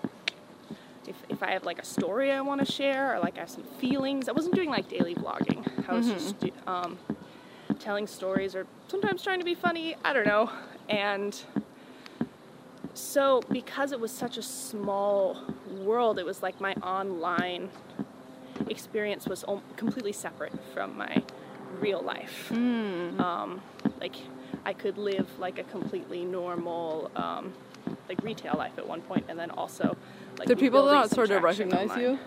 If, 1.06 1.16
if 1.30 1.42
I 1.42 1.52
have 1.52 1.64
like 1.64 1.78
a 1.78 1.86
story 1.86 2.30
I 2.30 2.42
want 2.42 2.64
to 2.64 2.70
share 2.70 3.14
or 3.14 3.18
like 3.18 3.36
I 3.38 3.40
have 3.40 3.48
some 3.50 3.62
feelings, 3.62 4.28
I 4.28 4.32
wasn't 4.32 4.54
doing 4.54 4.68
like 4.68 4.90
daily 4.90 5.14
vlogging. 5.14 5.66
I 5.88 5.94
was 5.94 6.06
just 6.06 6.34
um, 6.66 6.98
telling 7.78 8.06
stories 8.06 8.54
or 8.54 8.66
sometimes 8.88 9.22
trying 9.22 9.38
to 9.38 9.44
be 9.44 9.54
funny. 9.54 9.96
I 10.04 10.12
don't 10.12 10.26
know. 10.26 10.50
And 10.90 11.40
so, 12.92 13.42
because 13.50 13.92
it 13.92 14.00
was 14.00 14.10
such 14.10 14.36
a 14.36 14.42
small 14.42 15.36
world, 15.78 16.18
it 16.18 16.26
was 16.26 16.42
like 16.42 16.60
my 16.60 16.74
online 16.82 17.70
experience 18.68 19.26
was 19.26 19.44
om- 19.44 19.62
completely 19.76 20.12
separate 20.12 20.52
from 20.74 20.96
my 20.96 21.22
real 21.80 22.02
life. 22.02 22.50
Um, 22.52 23.60
like, 24.00 24.16
I 24.64 24.72
could 24.72 24.98
live 24.98 25.26
like 25.38 25.58
a 25.58 25.64
completely 25.64 26.24
normal 26.24 27.10
um, 27.16 27.52
like 28.08 28.22
retail 28.22 28.54
life 28.56 28.72
at 28.78 28.86
one 28.86 29.00
point, 29.02 29.26
and 29.28 29.38
then 29.38 29.50
also 29.50 29.96
like 30.38 30.48
Did 30.48 30.58
people 30.58 30.84
not 30.84 31.10
sort 31.10 31.30
of 31.30 31.42
recognize 31.42 31.90
online. 31.90 32.00
you? 32.00 32.18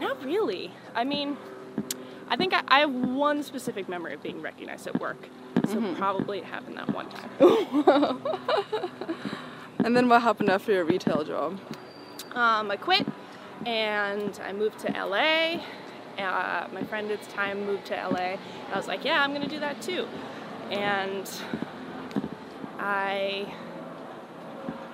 Not 0.00 0.22
really. 0.24 0.72
I 0.94 1.04
mean, 1.04 1.36
I 2.28 2.36
think 2.36 2.54
I, 2.54 2.62
I 2.68 2.80
have 2.80 2.92
one 2.92 3.42
specific 3.42 3.88
memory 3.88 4.14
of 4.14 4.22
being 4.22 4.40
recognized 4.40 4.86
at 4.86 4.98
work, 5.00 5.18
so 5.66 5.76
Mm-hmm. 5.76 5.94
probably 5.96 6.38
it 6.38 6.44
happened 6.44 6.76
that 6.78 6.88
one 6.92 7.08
time. 7.10 8.20
And 9.82 9.96
then 9.96 10.08
what 10.10 10.20
happened 10.20 10.50
after 10.50 10.72
your 10.72 10.84
retail 10.84 11.24
job? 11.24 11.58
Um, 12.32 12.70
I 12.70 12.76
quit 12.76 13.06
and 13.66 14.40
I 14.44 14.52
moved 14.52 14.78
to 14.80 14.92
LA. 14.92 15.62
Uh, 16.16 16.68
my 16.72 16.82
friend 16.84 17.10
at 17.10 17.20
the 17.22 17.30
time 17.30 17.66
moved 17.66 17.86
to 17.86 17.94
LA. 17.94 18.36
I 18.72 18.76
was 18.76 18.86
like, 18.86 19.04
yeah, 19.04 19.20
I'm 19.22 19.32
gonna 19.32 19.48
do 19.48 19.58
that 19.58 19.82
too. 19.82 20.06
And 20.70 21.28
I, 22.78 23.52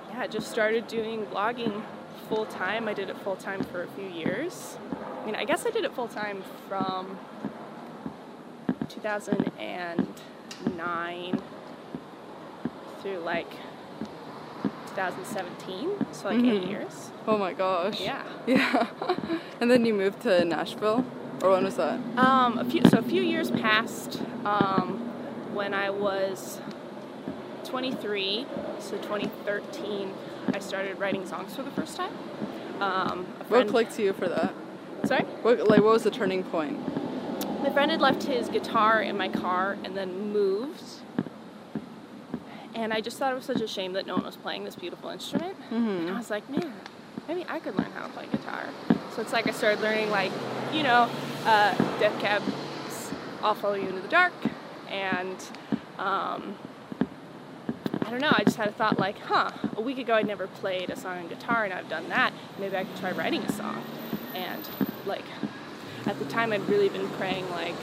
yeah, 0.09 0.25
just 0.25 0.49
started 0.49 0.87
doing 0.87 1.27
blogging 1.27 1.83
full 2.27 2.47
time. 2.47 2.87
I 2.87 2.93
did 2.93 3.11
it 3.11 3.17
full 3.19 3.35
time 3.35 3.63
for 3.63 3.83
a 3.83 3.87
few 3.89 4.07
years. 4.07 4.79
I 5.21 5.25
mean, 5.25 5.35
I 5.35 5.45
guess 5.45 5.67
I 5.67 5.69
did 5.69 5.85
it 5.85 5.93
full 5.93 6.07
time 6.07 6.41
from 6.67 7.19
2009 8.89 11.41
through 13.01 13.19
like 13.19 13.51
2017, 14.97 15.89
so 16.11 16.27
like 16.29 16.39
eight 16.39 16.63
Mhm. 16.63 16.69
years. 16.69 17.11
Oh 17.27 17.37
my 17.37 17.53
gosh. 17.53 18.01
Yeah. 18.01 18.23
Yeah. 18.47 18.87
and 19.61 19.69
then 19.69 19.85
you 19.85 19.93
moved 19.93 20.21
to 20.21 20.43
Nashville? 20.43 21.05
Or 21.43 21.51
when 21.51 21.65
was 21.65 21.75
that? 21.75 21.99
Um, 22.17 22.57
a 22.57 22.65
few, 22.65 22.81
so 22.89 22.97
a 22.97 23.01
few 23.03 23.21
years 23.21 23.51
passed 23.51 24.19
um, 24.43 24.97
when 25.53 25.75
I 25.75 25.91
was 25.91 26.59
23, 27.65 28.47
so 28.79 28.97
2013, 28.97 30.13
I 30.55 30.59
started 30.59 30.97
writing 30.99 31.27
songs 31.27 31.55
for 31.55 31.61
the 31.61 31.69
first 31.71 31.95
time. 31.95 32.11
Um, 32.81 33.25
What 33.49 33.67
clicked 33.67 33.95
to 33.97 34.03
you 34.03 34.13
for 34.13 34.27
that? 34.27 34.53
Sorry? 35.03 35.25
What, 35.43 35.59
like, 35.67 35.81
what 35.83 35.93
was 35.93 36.03
the 36.03 36.11
turning 36.11 36.43
point? 36.43 36.79
My 37.61 37.69
friend 37.69 37.91
had 37.91 38.01
left 38.01 38.23
his 38.23 38.49
guitar 38.49 39.01
in 39.03 39.15
my 39.15 39.29
car 39.29 39.77
and 39.83 39.95
then 39.95 40.31
moved. 40.33 40.81
And 42.77 42.93
I 42.93 43.01
just 43.01 43.17
thought 43.17 43.31
it 43.31 43.35
was 43.35 43.45
such 43.45 43.59
a 43.59 43.67
shame 43.67 43.93
that 43.93 44.05
no 44.05 44.13
one 44.15 44.23
was 44.23 44.35
playing 44.35 44.63
this 44.63 44.75
beautiful 44.75 45.09
instrument. 45.09 45.57
And 45.71 46.11
I 46.11 46.17
was 46.17 46.29
like, 46.29 46.47
man, 46.47 46.71
maybe 47.27 47.43
I 47.49 47.59
could 47.59 47.75
learn 47.75 47.91
how 47.91 48.05
to 48.05 48.13
play 48.13 48.27
guitar. 48.31 48.65
So 49.15 49.21
it's 49.23 49.33
like 49.33 49.47
I 49.47 49.51
started 49.51 49.81
learning, 49.81 50.11
like, 50.11 50.31
you 50.71 50.83
know, 50.83 51.09
uh, 51.45 51.75
Death 51.99 52.19
Cab's 52.21 53.11
I'll 53.41 53.55
Follow 53.55 53.73
You 53.73 53.87
Into 53.89 54.01
the 54.01 54.07
Dark. 54.07 54.33
And 54.89 55.43
um, 55.97 56.55
I 58.03 58.11
don't 58.11 58.21
know, 58.21 58.31
I 58.31 58.43
just 58.43 58.57
had 58.57 58.67
a 58.67 58.71
thought, 58.71 58.99
like, 58.99 59.17
huh, 59.19 59.49
a 59.75 59.81
week 59.81 59.97
ago 59.97 60.13
I'd 60.13 60.27
never 60.27 60.45
played 60.45 60.91
a 60.91 60.95
song 60.95 61.17
on 61.17 61.27
guitar 61.27 61.65
and 61.65 61.73
I've 61.73 61.89
done 61.89 62.07
that. 62.09 62.31
Maybe 62.59 62.77
I 62.77 62.83
could 62.83 62.95
try 62.97 63.11
writing 63.11 63.41
a 63.41 63.51
song. 63.51 63.83
And, 64.35 64.69
like, 65.07 65.25
at 66.05 66.19
the 66.19 66.25
time 66.25 66.53
I'd 66.53 66.69
really 66.69 66.89
been 66.89 67.09
praying, 67.09 67.49
like, 67.49 67.75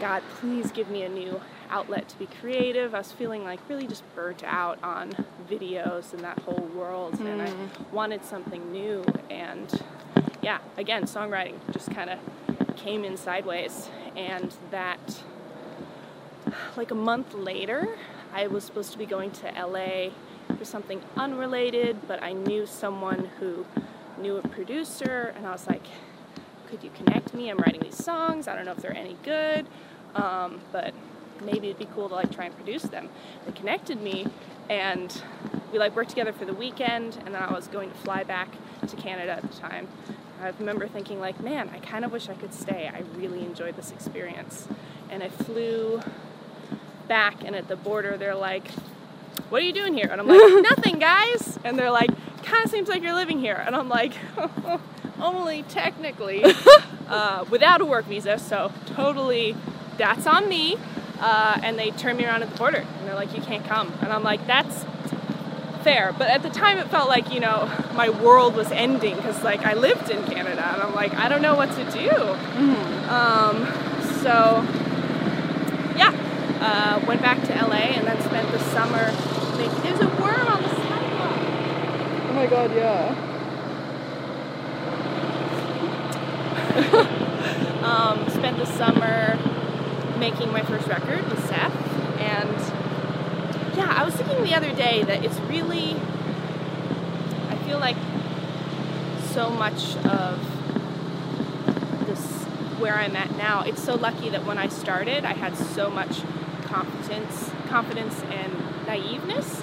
God, 0.00 0.22
please 0.36 0.72
give 0.72 0.88
me 0.88 1.02
a 1.02 1.10
new 1.10 1.42
outlet 1.70 2.08
to 2.10 2.18
be 2.18 2.26
creative. 2.40 2.94
I 2.94 2.98
was 2.98 3.12
feeling 3.12 3.44
like 3.44 3.60
really 3.68 3.86
just 3.86 4.02
burnt 4.14 4.42
out 4.44 4.78
on 4.82 5.12
videos 5.48 6.12
and 6.12 6.22
that 6.22 6.38
whole 6.40 6.68
world, 6.74 7.20
and 7.20 7.42
I 7.42 7.52
wanted 7.92 8.24
something 8.24 8.72
new. 8.72 9.04
And 9.30 9.82
yeah, 10.42 10.58
again, 10.76 11.04
songwriting 11.04 11.54
just 11.72 11.90
kind 11.90 12.10
of 12.10 12.18
came 12.76 13.04
in 13.04 13.16
sideways. 13.16 13.88
And 14.16 14.54
that, 14.70 15.22
like 16.76 16.90
a 16.90 16.96
month 16.96 17.34
later, 17.34 17.96
I 18.32 18.46
was 18.46 18.64
supposed 18.64 18.92
to 18.92 18.98
be 18.98 19.06
going 19.06 19.30
to 19.32 19.46
LA 19.52 20.10
for 20.56 20.64
something 20.64 21.00
unrelated, 21.16 21.96
but 22.06 22.22
I 22.22 22.32
knew 22.32 22.66
someone 22.66 23.30
who 23.38 23.66
knew 24.20 24.36
a 24.36 24.48
producer, 24.48 25.32
and 25.36 25.46
I 25.46 25.52
was 25.52 25.66
like, 25.66 25.86
could 26.68 26.82
you 26.82 26.90
connect 26.90 27.32
me? 27.34 27.50
I'm 27.50 27.58
writing 27.58 27.80
these 27.80 28.02
songs. 28.02 28.48
I 28.48 28.54
don't 28.54 28.64
know 28.64 28.72
if 28.72 28.78
they're 28.78 28.96
any 28.96 29.16
good, 29.22 29.66
um, 30.14 30.60
but 30.72 30.92
maybe 31.42 31.68
it'd 31.68 31.78
be 31.78 31.88
cool 31.94 32.08
to 32.08 32.14
like 32.14 32.32
try 32.32 32.46
and 32.46 32.54
produce 32.54 32.82
them. 32.82 33.08
They 33.46 33.52
connected 33.52 34.00
me, 34.00 34.26
and 34.68 35.22
we 35.72 35.78
like 35.78 35.94
worked 35.96 36.10
together 36.10 36.32
for 36.32 36.44
the 36.44 36.54
weekend. 36.54 37.16
And 37.24 37.34
then 37.34 37.42
I 37.42 37.52
was 37.52 37.68
going 37.68 37.90
to 37.90 37.96
fly 37.98 38.24
back 38.24 38.48
to 38.86 38.96
Canada 38.96 39.32
at 39.32 39.42
the 39.42 39.56
time. 39.56 39.88
I 40.40 40.52
remember 40.58 40.86
thinking 40.86 41.18
like, 41.20 41.40
man, 41.42 41.68
I 41.74 41.78
kind 41.80 42.04
of 42.04 42.12
wish 42.12 42.28
I 42.28 42.34
could 42.34 42.54
stay. 42.54 42.88
I 42.92 43.02
really 43.18 43.40
enjoyed 43.44 43.76
this 43.76 43.90
experience, 43.90 44.68
and 45.10 45.22
I 45.22 45.28
flew 45.28 46.00
back, 47.08 47.42
and 47.44 47.56
at 47.56 47.66
the 47.68 47.76
border 47.76 48.16
they're 48.16 48.36
like, 48.36 48.70
"What 49.48 49.62
are 49.62 49.64
you 49.64 49.72
doing 49.72 49.94
here?" 49.94 50.08
And 50.10 50.20
I'm 50.20 50.28
like, 50.28 50.38
"Nothing, 50.76 50.98
guys." 50.98 51.58
And 51.64 51.78
they're 51.78 51.90
like, 51.90 52.10
"Kind 52.44 52.64
of 52.64 52.70
seems 52.70 52.88
like 52.88 53.02
you're 53.02 53.14
living 53.14 53.40
here." 53.40 53.60
And 53.66 53.74
I'm 53.74 53.88
like, 53.88 54.12
"Only 55.20 55.64
technically, 55.64 56.44
uh, 57.08 57.44
without 57.50 57.80
a 57.80 57.84
work 57.84 58.04
visa, 58.04 58.38
so 58.38 58.70
totally, 58.86 59.56
that's 59.96 60.26
on 60.26 60.48
me." 60.48 60.76
Uh, 61.20 61.58
and 61.62 61.78
they 61.78 61.90
turn 61.90 62.16
me 62.16 62.24
around 62.24 62.42
at 62.42 62.50
the 62.50 62.56
border, 62.56 62.78
and 62.78 63.06
they're 63.08 63.14
like, 63.14 63.34
"You 63.34 63.42
can't 63.42 63.64
come." 63.64 63.92
And 64.02 64.12
I'm 64.12 64.22
like, 64.22 64.46
"That's." 64.46 64.84
Fair, 65.84 66.12
but 66.18 66.28
at 66.28 66.42
the 66.42 66.50
time 66.50 66.76
it 66.78 66.88
felt 66.88 67.08
like 67.08 67.32
you 67.32 67.38
know 67.38 67.70
my 67.94 68.10
world 68.10 68.56
was 68.56 68.70
ending 68.72 69.14
because 69.14 69.44
like 69.44 69.64
I 69.64 69.74
lived 69.74 70.10
in 70.10 70.24
Canada 70.24 70.60
and 70.74 70.82
I'm 70.82 70.92
like 70.92 71.14
I 71.14 71.28
don't 71.28 71.40
know 71.40 71.54
what 71.54 71.70
to 71.76 71.84
do. 71.92 72.10
Um, 73.08 73.64
so 74.20 74.66
yeah, 75.96 76.12
uh, 76.60 77.00
went 77.06 77.22
back 77.22 77.40
to 77.44 77.54
LA 77.54 77.94
and 77.94 78.06
then 78.06 78.20
spent 78.22 78.50
the 78.50 78.58
summer. 78.58 79.12
Making, 79.56 79.82
there's 79.82 80.00
a 80.00 80.08
worm 80.20 80.48
on 80.48 80.62
the 80.62 80.68
sidewalk. 80.68 81.38
Oh 82.28 82.32
my 82.34 82.46
god, 82.46 82.74
yeah. 82.74 83.14
Um, 87.78 88.28
spent 88.28 88.58
the 88.58 88.66
summer 88.66 89.27
making 90.18 90.52
my 90.52 90.62
first 90.62 90.86
record 90.88 91.28
with 91.28 91.46
Seth, 91.48 91.72
and 92.20 93.76
yeah, 93.76 93.92
I 93.96 94.04
was 94.04 94.14
thinking 94.14 94.42
the 94.42 94.54
other 94.54 94.72
day 94.74 95.02
that 95.04 95.24
it's 95.24 95.38
really. 95.40 95.94
I 97.48 97.56
feel 97.66 97.78
like 97.78 97.96
so 99.30 99.50
much 99.50 99.96
of 100.06 100.40
this 102.06 102.44
where 102.80 102.94
I'm 102.94 103.14
at 103.16 103.36
now. 103.36 103.62
It's 103.62 103.82
so 103.82 103.94
lucky 103.94 104.28
that 104.30 104.44
when 104.46 104.58
I 104.58 104.68
started, 104.68 105.24
I 105.24 105.34
had 105.34 105.56
so 105.56 105.90
much 105.90 106.22
confidence, 106.64 107.50
confidence 107.68 108.22
and 108.30 108.52
naiveness 108.86 109.62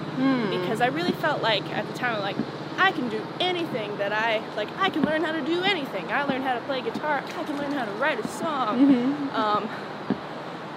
because 0.49 0.81
I 0.81 0.87
really 0.87 1.11
felt 1.11 1.41
like 1.41 1.63
at 1.71 1.85
the 1.87 1.93
time, 1.93 2.21
like 2.21 2.37
I 2.77 2.91
can 2.91 3.09
do 3.09 3.21
anything 3.39 3.97
that 3.97 4.11
I 4.13 4.41
like. 4.55 4.69
I 4.77 4.89
can 4.89 5.03
learn 5.03 5.23
how 5.23 5.31
to 5.31 5.41
do 5.41 5.63
anything. 5.63 6.11
I 6.11 6.23
learned 6.23 6.43
how 6.43 6.53
to 6.53 6.61
play 6.61 6.81
guitar. 6.81 7.23
I 7.25 7.43
can 7.43 7.57
learn 7.57 7.71
how 7.71 7.85
to 7.85 7.91
write 7.93 8.23
a 8.23 8.27
song. 8.27 8.79
Um, 9.33 9.69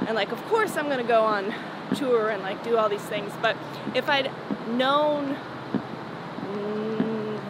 and 0.08 0.16
like, 0.16 0.32
of 0.32 0.42
course, 0.46 0.76
I'm 0.76 0.88
gonna 0.88 1.04
go 1.04 1.22
on 1.22 1.54
tour 1.94 2.30
and 2.30 2.42
like 2.42 2.64
do 2.64 2.76
all 2.76 2.88
these 2.88 3.02
things. 3.02 3.32
But 3.40 3.56
if 3.94 4.08
I'd 4.08 4.32
known 4.66 5.36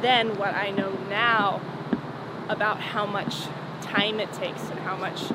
then 0.01 0.37
what 0.39 0.55
I 0.55 0.71
know 0.71 0.91
now 1.09 1.61
about 2.49 2.81
how 2.81 3.07
much 3.07 3.43
time 3.83 4.21
it 4.21 4.33
takes 4.33 4.63
and 4.71 4.79
how 4.81 4.97
much 4.97 5.31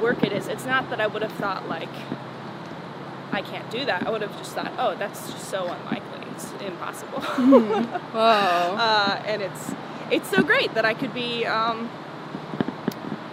work 0.00 0.22
it 0.22 0.32
is, 0.32 0.48
it's 0.48 0.64
not 0.64 0.90
that 0.90 1.00
I 1.00 1.06
would 1.06 1.22
have 1.22 1.32
thought 1.32 1.68
like 1.68 1.88
I 3.32 3.42
can't 3.42 3.70
do 3.70 3.84
that. 3.84 4.06
I 4.06 4.10
would 4.10 4.22
have 4.22 4.36
just 4.38 4.52
thought, 4.52 4.72
oh, 4.78 4.94
that's 4.96 5.30
just 5.30 5.48
so 5.48 5.66
unlikely. 5.66 6.20
It's 6.32 6.52
impossible. 6.64 7.20
Wow. 8.14 8.76
uh, 8.76 9.22
and 9.26 9.42
it's 9.42 9.74
it's 10.10 10.30
so 10.30 10.42
great 10.42 10.72
that 10.74 10.84
I 10.84 10.94
could 10.94 11.12
be 11.12 11.44
um, 11.44 11.90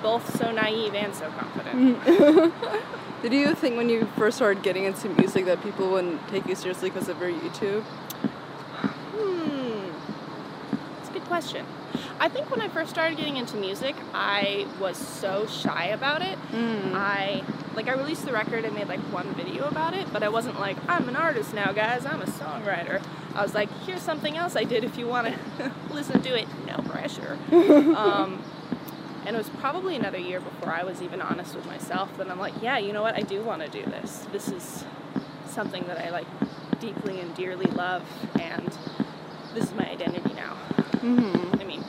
both 0.02 0.36
so 0.38 0.52
naive 0.52 0.96
and 0.96 1.14
so 1.16 1.30
confident. 1.32 2.54
Did 3.24 3.32
you 3.32 3.56
think 3.56 3.78
when 3.78 3.88
you 3.88 4.06
first 4.18 4.36
started 4.36 4.64
getting 4.64 4.84
into 4.84 5.08
music 5.08 5.46
that 5.46 5.64
people 5.64 5.90
wouldn't 5.92 6.28
take 6.28 6.46
you 6.46 6.56
seriously 6.56 6.90
because 6.90 7.08
of 7.08 7.22
your 7.22 7.32
YouTube? 7.32 7.84
Hmm. 9.16 11.00
It's 11.00 11.10
a 11.10 11.14
good 11.14 11.24
question. 11.24 11.66
I 12.20 12.28
think 12.28 12.52
when 12.52 12.60
I 12.60 12.68
first 12.68 12.90
started 12.90 13.18
getting 13.18 13.38
into 13.38 13.56
music, 13.56 13.96
I 14.14 14.68
was 14.78 14.98
so 14.98 15.48
shy 15.48 15.86
about 15.86 16.22
it. 16.22 16.38
I 16.54 17.44
like 17.76 17.88
I 17.88 17.94
released 17.94 18.26
the 18.26 18.34
record 18.34 18.66
and 18.66 18.76
made 18.76 18.90
like 18.90 19.00
one 19.14 19.34
video 19.36 19.70
about 19.70 19.94
it, 19.94 20.12
but 20.12 20.22
I 20.22 20.28
wasn't 20.28 20.60
like 20.60 20.76
I'm 20.90 21.08
an 21.08 21.16
artist 21.16 21.54
now, 21.54 21.72
guys. 21.72 22.06
I'm 22.06 22.22
a 22.22 22.26
songwriter. 22.26 23.02
I 23.36 23.42
was 23.42 23.54
like, 23.54 23.70
here's 23.86 24.02
something 24.02 24.36
else 24.36 24.58
I 24.58 24.66
did 24.66 24.84
if 24.84 24.98
you 24.98 25.08
want 25.08 25.28
to 25.28 25.72
listen 25.92 26.22
to 26.24 26.38
it. 26.38 26.50
No 26.68 26.76
pressure. 26.90 27.38
um, 27.96 28.44
and 29.26 29.36
it 29.36 29.38
was 29.40 29.50
probably 29.50 29.96
another 29.96 30.18
year 30.18 30.40
before 30.40 30.70
I 30.74 30.84
was 30.84 31.02
even 31.02 31.22
honest 31.22 31.56
with 31.56 31.66
myself 31.66 32.16
that 32.18 32.30
I'm 32.30 32.40
like, 32.40 32.54
yeah, 32.62 32.78
you 32.78 32.94
know 32.94 33.02
what? 33.02 33.16
I 33.16 33.22
do 33.22 33.42
want 33.44 33.62
to 33.62 33.68
do 33.70 33.84
this. 33.90 34.26
This 34.32 34.50
is 34.50 34.84
something 35.48 35.84
that 35.88 35.98
I 36.04 36.10
like 36.10 36.28
deeply 36.80 37.20
and 37.20 37.34
dearly 37.36 37.66
love, 37.72 38.04
and 38.40 38.68
this 39.54 39.66
is 39.66 39.74
my 39.76 39.90
identity 39.90 40.34
now. 40.34 40.58
Mm-hmm. 41.02 41.62
I 41.62 41.64
mean, 41.64 41.84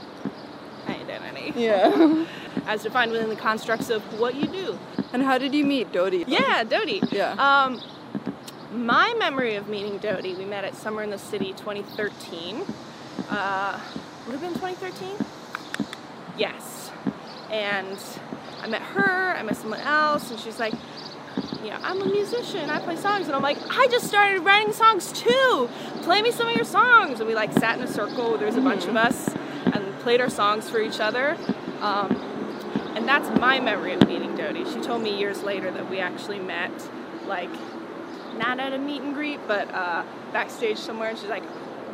my 0.87 0.97
identity, 0.97 1.53
Yeah. 1.61 2.25
as 2.67 2.83
defined 2.83 3.11
within 3.13 3.29
the 3.29 3.37
constructs 3.37 3.91
of 3.91 4.03
what 4.21 4.35
you 4.35 4.47
do. 4.47 4.79
and 5.13 5.23
how 5.23 5.37
did 5.39 5.55
you 5.55 5.65
meet 5.65 5.93
Dodie? 5.93 6.25
Yeah, 6.27 6.65
Dodie. 6.65 7.03
Yeah. 7.11 7.33
Um, 7.39 7.81
my 8.73 9.15
memory 9.19 9.55
of 9.57 9.69
meeting 9.69 9.99
Dodie, 9.99 10.35
we 10.35 10.45
met 10.45 10.65
at 10.65 10.75
Summer 10.75 11.03
in 11.03 11.11
the 11.11 11.19
City 11.19 11.53
2013. 11.53 12.63
Uh, 13.31 13.81
would 14.27 14.33
have 14.33 14.41
been 14.41 14.55
2013? 14.55 15.17
Yes. 16.37 16.84
And 17.55 17.97
I 18.63 18.67
met 18.67 18.83
her, 18.83 19.37
I 19.37 19.43
met 19.45 19.57
someone 19.57 19.79
else, 19.79 20.33
and 20.33 20.41
she's 20.41 20.59
like, 20.59 20.75
yeah, 21.63 21.79
I'm 21.85 22.03
a 22.03 22.07
musician, 22.07 22.69
I 22.69 22.81
play 22.81 22.97
songs. 22.97 23.27
And 23.27 23.37
I'm 23.37 23.43
like, 23.43 23.59
I 23.71 23.87
just 23.87 24.09
started 24.09 24.41
writing 24.41 24.73
songs 24.73 25.13
too. 25.13 25.71
Play 26.03 26.21
me 26.21 26.33
some 26.33 26.49
of 26.49 26.57
your 26.57 26.65
songs. 26.65 27.21
And 27.21 27.29
we 27.29 27.35
like 27.37 27.53
sat 27.53 27.79
in 27.79 27.85
a 27.85 27.87
circle, 27.87 28.37
there 28.39 28.49
was 28.49 28.57
a 28.57 28.61
bunch 28.61 28.87
of 28.87 28.97
us, 28.97 29.29
and 29.67 29.99
played 30.01 30.21
our 30.21 30.29
songs 30.29 30.69
for 30.69 30.81
each 30.81 30.99
other. 30.99 31.39
Um, 31.81 32.17
and 32.97 33.07
that's 33.07 33.29
my 33.39 33.61
memory 33.61 33.93
of 33.93 34.05
meeting 34.09 34.35
Dodie. 34.35 34.65
She 34.65 34.81
told 34.81 35.03
me 35.03 35.17
years 35.17 35.45
later 35.45 35.71
that 35.71 35.89
we 35.89 36.01
actually 36.01 36.41
met, 36.41 36.73
like, 37.27 37.51
not 38.37 38.59
at 38.59 38.73
a 38.73 38.79
meet 38.79 39.03
and 39.03 39.15
greet, 39.15 39.39
but 39.47 39.73
uh, 39.73 40.03
backstage 40.33 40.79
somewhere. 40.79 41.11
And 41.11 41.19
she's 41.19 41.31
like, 41.31 41.45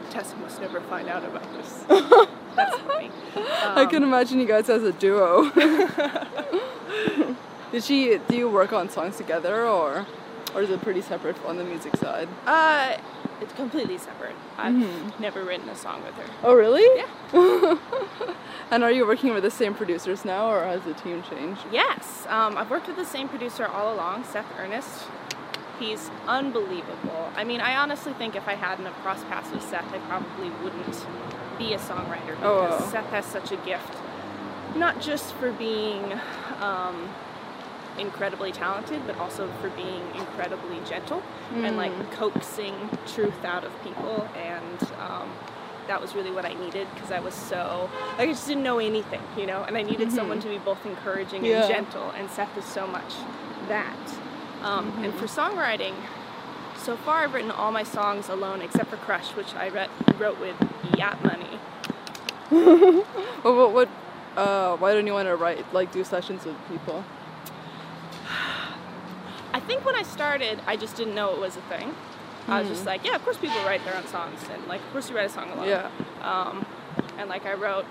Tessa 0.09 0.37
must 0.37 0.59
never 0.59 0.81
find 0.81 1.07
out 1.07 1.23
about 1.23 1.47
this. 1.53 2.29
that's 2.57 2.77
funny. 2.79 3.11
I 3.37 3.87
can 3.87 4.03
imagine 4.03 4.41
you 4.41 4.47
guys 4.47 4.69
as 4.69 4.83
a 4.83 4.93
duo. 4.93 5.51
Did 7.73 7.85
she? 7.85 8.19
Do 8.29 8.37
you 8.37 8.51
work 8.51 8.73
on 8.73 8.89
songs 8.89 9.17
together, 9.17 9.67
or, 9.67 10.07
or 10.55 10.63
is 10.63 10.71
it 10.71 10.81
pretty 10.83 11.03
separate 11.03 11.37
on 11.45 11.57
the 11.57 11.65
music 11.65 11.97
side? 11.97 12.29
Uh, 12.47 12.97
it's 13.41 13.53
completely 13.55 13.99
separate. 13.99 14.35
I've 14.59 14.75
never 15.21 15.45
written 15.45 15.69
a 15.69 15.77
song 15.77 16.03
with 16.03 16.15
her. 16.15 16.25
Oh, 16.43 16.55
really? 16.55 17.05
Yeah. 17.33 17.77
And 18.73 18.85
are 18.85 18.93
you 18.93 19.05
working 19.05 19.35
with 19.35 19.43
the 19.43 19.51
same 19.51 19.75
producers 19.75 20.25
now, 20.25 20.49
or 20.49 20.65
has 20.65 20.83
the 20.83 20.95
team 20.95 21.25
changed? 21.25 21.63
Yes, 21.73 22.25
um, 22.29 22.57
I've 22.57 22.71
worked 22.71 22.87
with 22.87 22.95
the 22.95 23.05
same 23.05 23.29
producer 23.29 23.67
all 23.67 23.93
along, 23.93 24.23
Seth 24.23 24.47
Earnest. 24.57 25.07
He's 25.81 26.11
unbelievable. 26.29 27.33
I 27.35 27.43
mean, 27.45 27.61
I 27.63 27.77
honestly 27.77 28.13
think 28.13 28.37
if 28.37 28.47
I 28.47 28.55
hadn't 28.55 28.85
have 28.85 28.95
crossed 28.97 29.27
paths 29.29 29.51
with 29.51 29.63
Seth, 29.63 29.91
I 29.93 29.99
probably 30.01 30.51
wouldn't 30.63 31.07
be 31.59 31.73
a 31.73 31.79
songwriter 31.79 32.37
Oh, 32.43 32.63
because 32.69 32.81
wow. 32.83 32.89
Seth 32.91 33.07
has 33.11 33.25
such 33.25 33.51
a 33.51 33.57
gift, 33.57 33.95
not 34.77 35.01
just 35.01 35.33
for 35.35 35.53
being 35.53 36.13
um, 36.61 37.09
incredibly 37.99 38.53
talented, 38.53 39.01
but 39.07 39.17
also 39.19 39.51
for 39.63 39.71
being 39.71 40.03
incredibly 40.17 40.79
gentle 40.89 41.23
and 41.55 41.77
like 41.77 41.93
coaxing 42.13 42.75
truth 43.07 43.45
out 43.45 43.65
of 43.65 43.73
people. 43.83 44.29
And 44.37 44.83
um, 45.01 45.31
that 45.89 46.01
was 46.01 46.15
really 46.15 46.31
what 46.31 46.45
I 46.45 46.53
needed 46.55 46.87
because 46.95 47.11
I 47.11 47.21
was 47.21 47.35
so 47.35 47.89
like 48.19 48.29
I 48.29 48.33
just 48.33 48.47
didn't 48.47 48.63
know 48.63 48.79
anything, 48.79 49.23
you 49.37 49.47
know. 49.47 49.65
And 49.65 49.77
I 49.79 49.83
needed 49.83 50.13
someone 50.13 50.41
to 50.41 50.49
be 50.49 50.59
both 50.59 50.85
encouraging 50.85 51.45
Yeah. 51.45 51.61
and 51.65 51.69
gentle. 51.69 52.11
And 52.11 52.31
Seth 52.31 52.55
is 52.59 52.65
so 52.67 52.87
much 52.87 53.15
that. 53.69 53.97
Um, 54.63 54.93
And 55.03 55.15
for 55.15 55.27
songwriting, 55.27 55.95
so 56.77 56.97
far 56.97 57.25
I've 57.25 57.35
written 57.35 57.51
all 57.51 57.73
my 57.73 57.83
songs 57.83 58.29
alone 58.29 58.61
except 58.63 58.91
for 58.91 58.97
Crush, 58.97 59.35
which 59.37 59.55
I 59.55 59.69
re- 59.69 59.89
wrote 60.19 60.39
with 60.41 60.57
Yacht 60.97 61.23
Money. 61.25 61.59
What? 63.43 63.73
what 63.73 63.89
uh, 64.37 64.77
why 64.77 64.95
don't 64.95 65.07
you 65.07 65.13
want 65.13 65.29
to 65.29 65.37
write, 65.37 65.73
like, 65.73 65.93
do 65.93 66.05
sessions 66.05 66.45
with 66.45 66.57
people? 66.69 67.05
I 69.53 69.61
think 69.61 69.85
when 69.85 69.97
I 69.97 70.03
started, 70.03 70.61
I 70.67 70.77
just 70.77 70.97
didn't 70.97 71.15
know 71.15 71.33
it 71.35 71.41
was 71.41 71.57
a 71.57 71.61
thing. 71.63 71.95
I 72.49 72.61
was 72.61 72.69
just 72.69 72.87
like, 72.87 73.05
yeah, 73.05 73.15
of 73.17 73.23
course 73.25 73.37
people 73.37 73.59
write 73.65 73.85
their 73.85 73.97
own 73.97 74.07
songs, 74.07 74.41
and 74.53 74.67
like, 74.67 74.81
of 74.81 74.93
course 74.93 75.11
you 75.11 75.17
write 75.17 75.27
a 75.27 75.33
song 75.33 75.51
alone. 75.51 75.69
Yeah. 75.69 75.91
Um, 76.23 76.65
and 77.19 77.29
like, 77.29 77.45
I 77.47 77.55
wrote 77.55 77.87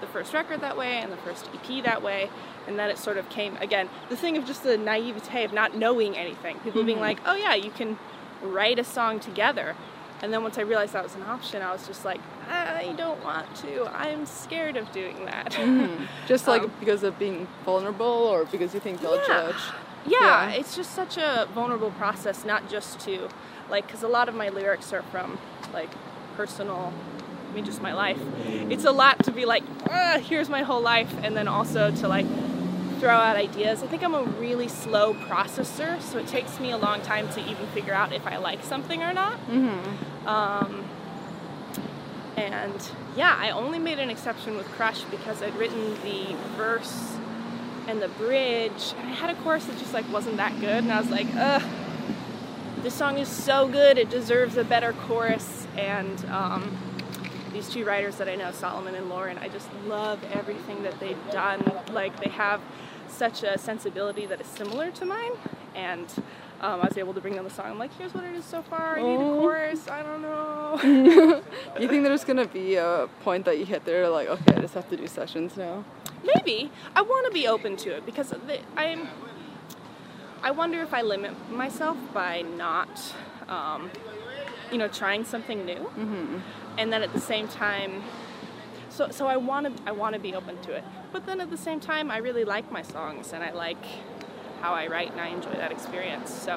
the 0.00 0.06
first 0.06 0.32
record 0.34 0.60
that 0.60 0.76
way, 0.76 0.98
and 0.98 1.12
the 1.12 1.16
first 1.18 1.48
EP 1.54 1.82
that 1.84 2.02
way, 2.02 2.30
and 2.66 2.78
then 2.78 2.90
it 2.90 2.98
sort 2.98 3.16
of 3.16 3.28
came 3.30 3.56
again. 3.58 3.88
The 4.08 4.16
thing 4.16 4.36
of 4.36 4.44
just 4.46 4.62
the 4.62 4.76
naivete 4.76 5.44
of 5.44 5.52
not 5.52 5.76
knowing 5.76 6.16
anything. 6.16 6.58
People 6.60 6.84
being 6.84 7.00
like, 7.00 7.18
oh 7.26 7.34
yeah, 7.34 7.54
you 7.54 7.70
can 7.70 7.98
write 8.42 8.78
a 8.78 8.84
song 8.84 9.20
together. 9.20 9.74
And 10.22 10.32
then 10.32 10.42
once 10.42 10.56
I 10.56 10.62
realized 10.62 10.94
that 10.94 11.02
was 11.02 11.14
an 11.14 11.22
option, 11.24 11.60
I 11.60 11.72
was 11.72 11.86
just 11.86 12.04
like, 12.06 12.20
I 12.50 12.94
don't 12.96 13.22
want 13.22 13.54
to. 13.56 13.84
I'm 13.94 14.24
scared 14.24 14.76
of 14.76 14.90
doing 14.92 15.26
that. 15.26 15.50
Just 16.28 16.46
like 16.48 16.62
Um, 16.62 16.72
because 16.80 17.02
of 17.02 17.18
being 17.18 17.46
vulnerable, 17.66 18.06
or 18.06 18.44
because 18.46 18.72
you 18.72 18.80
think 18.80 19.00
they'll 19.02 19.16
Yeah. 19.16 19.26
judge? 19.26 19.56
Yeah, 20.06 20.18
Yeah. 20.48 20.50
it's 20.52 20.74
just 20.76 20.94
such 20.94 21.18
a 21.18 21.48
vulnerable 21.54 21.90
process, 21.92 22.44
not 22.46 22.68
just 22.70 22.98
to, 23.00 23.28
like, 23.68 23.86
because 23.88 24.02
a 24.04 24.08
lot 24.08 24.28
of 24.28 24.34
my 24.34 24.48
lyrics 24.48 24.92
are 24.92 25.02
from, 25.02 25.38
like, 25.74 25.90
personal, 26.36 26.92
Mean, 27.56 27.64
just 27.64 27.80
my 27.80 27.94
life. 27.94 28.20
It's 28.46 28.84
a 28.84 28.92
lot 28.92 29.24
to 29.24 29.32
be 29.32 29.46
like, 29.46 29.64
ah, 29.88 30.18
here's 30.22 30.50
my 30.50 30.62
whole 30.62 30.82
life, 30.82 31.10
and 31.22 31.34
then 31.34 31.48
also 31.48 31.90
to, 31.90 32.06
like, 32.06 32.26
throw 33.00 33.14
out 33.14 33.36
ideas. 33.36 33.82
I 33.82 33.86
think 33.86 34.04
I'm 34.04 34.14
a 34.14 34.24
really 34.24 34.68
slow 34.68 35.14
processor, 35.14 35.98
so 36.02 36.18
it 36.18 36.26
takes 36.26 36.60
me 36.60 36.70
a 36.70 36.76
long 36.76 37.00
time 37.00 37.30
to 37.30 37.40
even 37.40 37.66
figure 37.68 37.94
out 37.94 38.12
if 38.12 38.26
I 38.26 38.36
like 38.36 38.62
something 38.62 39.02
or 39.02 39.14
not. 39.14 39.38
Mm-hmm. 39.48 40.28
Um, 40.28 40.84
and 42.36 42.90
yeah, 43.16 43.34
I 43.38 43.48
only 43.52 43.78
made 43.78 43.98
an 44.00 44.10
exception 44.10 44.58
with 44.58 44.66
Crush 44.72 45.00
because 45.04 45.42
I'd 45.42 45.56
written 45.56 45.94
the 46.02 46.36
verse 46.58 47.16
and 47.88 48.02
the 48.02 48.08
bridge, 48.08 48.92
and 48.98 49.08
I 49.08 49.14
had 49.14 49.30
a 49.30 49.34
chorus 49.36 49.64
that 49.64 49.78
just 49.78 49.94
like 49.94 50.06
wasn't 50.12 50.36
that 50.36 50.60
good, 50.60 50.84
and 50.84 50.92
I 50.92 51.00
was 51.00 51.08
like, 51.08 51.28
ugh, 51.34 51.62
this 52.82 52.92
song 52.92 53.16
is 53.16 53.28
so 53.28 53.66
good, 53.66 53.96
it 53.96 54.10
deserves 54.10 54.58
a 54.58 54.64
better 54.64 54.92
chorus. 54.92 55.66
And 55.76 56.22
um, 56.26 56.76
these 57.56 57.70
two 57.70 57.86
writers 57.86 58.16
that 58.16 58.28
I 58.28 58.34
know, 58.34 58.52
Solomon 58.52 58.94
and 58.94 59.08
Lauren, 59.08 59.38
I 59.38 59.48
just 59.48 59.68
love 59.86 60.22
everything 60.32 60.82
that 60.82 61.00
they've 61.00 61.30
done. 61.30 61.62
Like 61.90 62.20
they 62.22 62.28
have 62.28 62.60
such 63.08 63.42
a 63.42 63.56
sensibility 63.56 64.26
that 64.26 64.42
is 64.42 64.46
similar 64.46 64.90
to 64.90 65.06
mine, 65.06 65.32
and 65.74 66.06
um, 66.60 66.82
I 66.82 66.88
was 66.88 66.98
able 66.98 67.14
to 67.14 67.20
bring 67.20 67.34
them 67.34 67.44
the 67.44 67.50
song. 67.50 67.66
I'm 67.66 67.78
like, 67.78 67.96
here's 67.96 68.12
what 68.12 68.24
it 68.24 68.34
is 68.34 68.44
so 68.44 68.60
far. 68.60 68.98
I 68.98 69.02
need 69.02 69.14
a 69.14 69.18
chorus. 69.18 69.88
I 69.88 70.02
don't 70.02 70.20
know. 70.20 70.78
Do 70.82 71.42
you 71.80 71.88
think 71.88 72.04
there's 72.04 72.24
gonna 72.24 72.46
be 72.46 72.74
a 72.74 73.08
point 73.22 73.46
that 73.46 73.58
you 73.58 73.64
hit 73.64 73.86
there, 73.86 74.06
like, 74.10 74.28
okay, 74.28 74.54
I 74.54 74.60
just 74.60 74.74
have 74.74 74.90
to 74.90 74.96
do 74.96 75.06
sessions 75.06 75.56
now? 75.56 75.82
Maybe 76.34 76.70
I 76.94 77.00
want 77.00 77.26
to 77.26 77.32
be 77.32 77.48
open 77.48 77.76
to 77.78 77.96
it 77.96 78.04
because 78.04 78.30
the, 78.30 78.60
I'm. 78.76 79.08
I 80.42 80.50
wonder 80.50 80.82
if 80.82 80.92
I 80.92 81.00
limit 81.00 81.32
myself 81.50 81.96
by 82.12 82.42
not, 82.42 83.14
um, 83.48 83.90
you 84.72 84.78
know, 84.78 84.88
trying 84.88 85.24
something 85.24 85.64
new, 85.64 85.74
Mm-hmm. 85.96 86.38
and 86.78 86.92
then 86.92 87.02
at 87.02 87.12
the 87.12 87.20
same 87.20 87.48
time. 87.48 88.02
So, 88.90 89.10
so 89.10 89.26
I 89.26 89.36
want 89.36 89.66
to 89.76 89.82
I 89.86 89.92
want 89.92 90.14
to 90.14 90.20
be 90.20 90.34
open 90.34 90.56
to 90.62 90.72
it, 90.72 90.82
but 91.12 91.26
then 91.26 91.40
at 91.40 91.50
the 91.50 91.56
same 91.58 91.80
time 91.80 92.10
I 92.10 92.16
really 92.18 92.44
like 92.44 92.72
my 92.72 92.82
songs 92.82 93.32
and 93.34 93.42
I 93.44 93.50
like 93.52 93.84
how 94.62 94.72
I 94.72 94.86
write 94.86 95.12
and 95.12 95.20
I 95.20 95.28
enjoy 95.28 95.52
that 95.52 95.70
experience. 95.70 96.30
So 96.32 96.52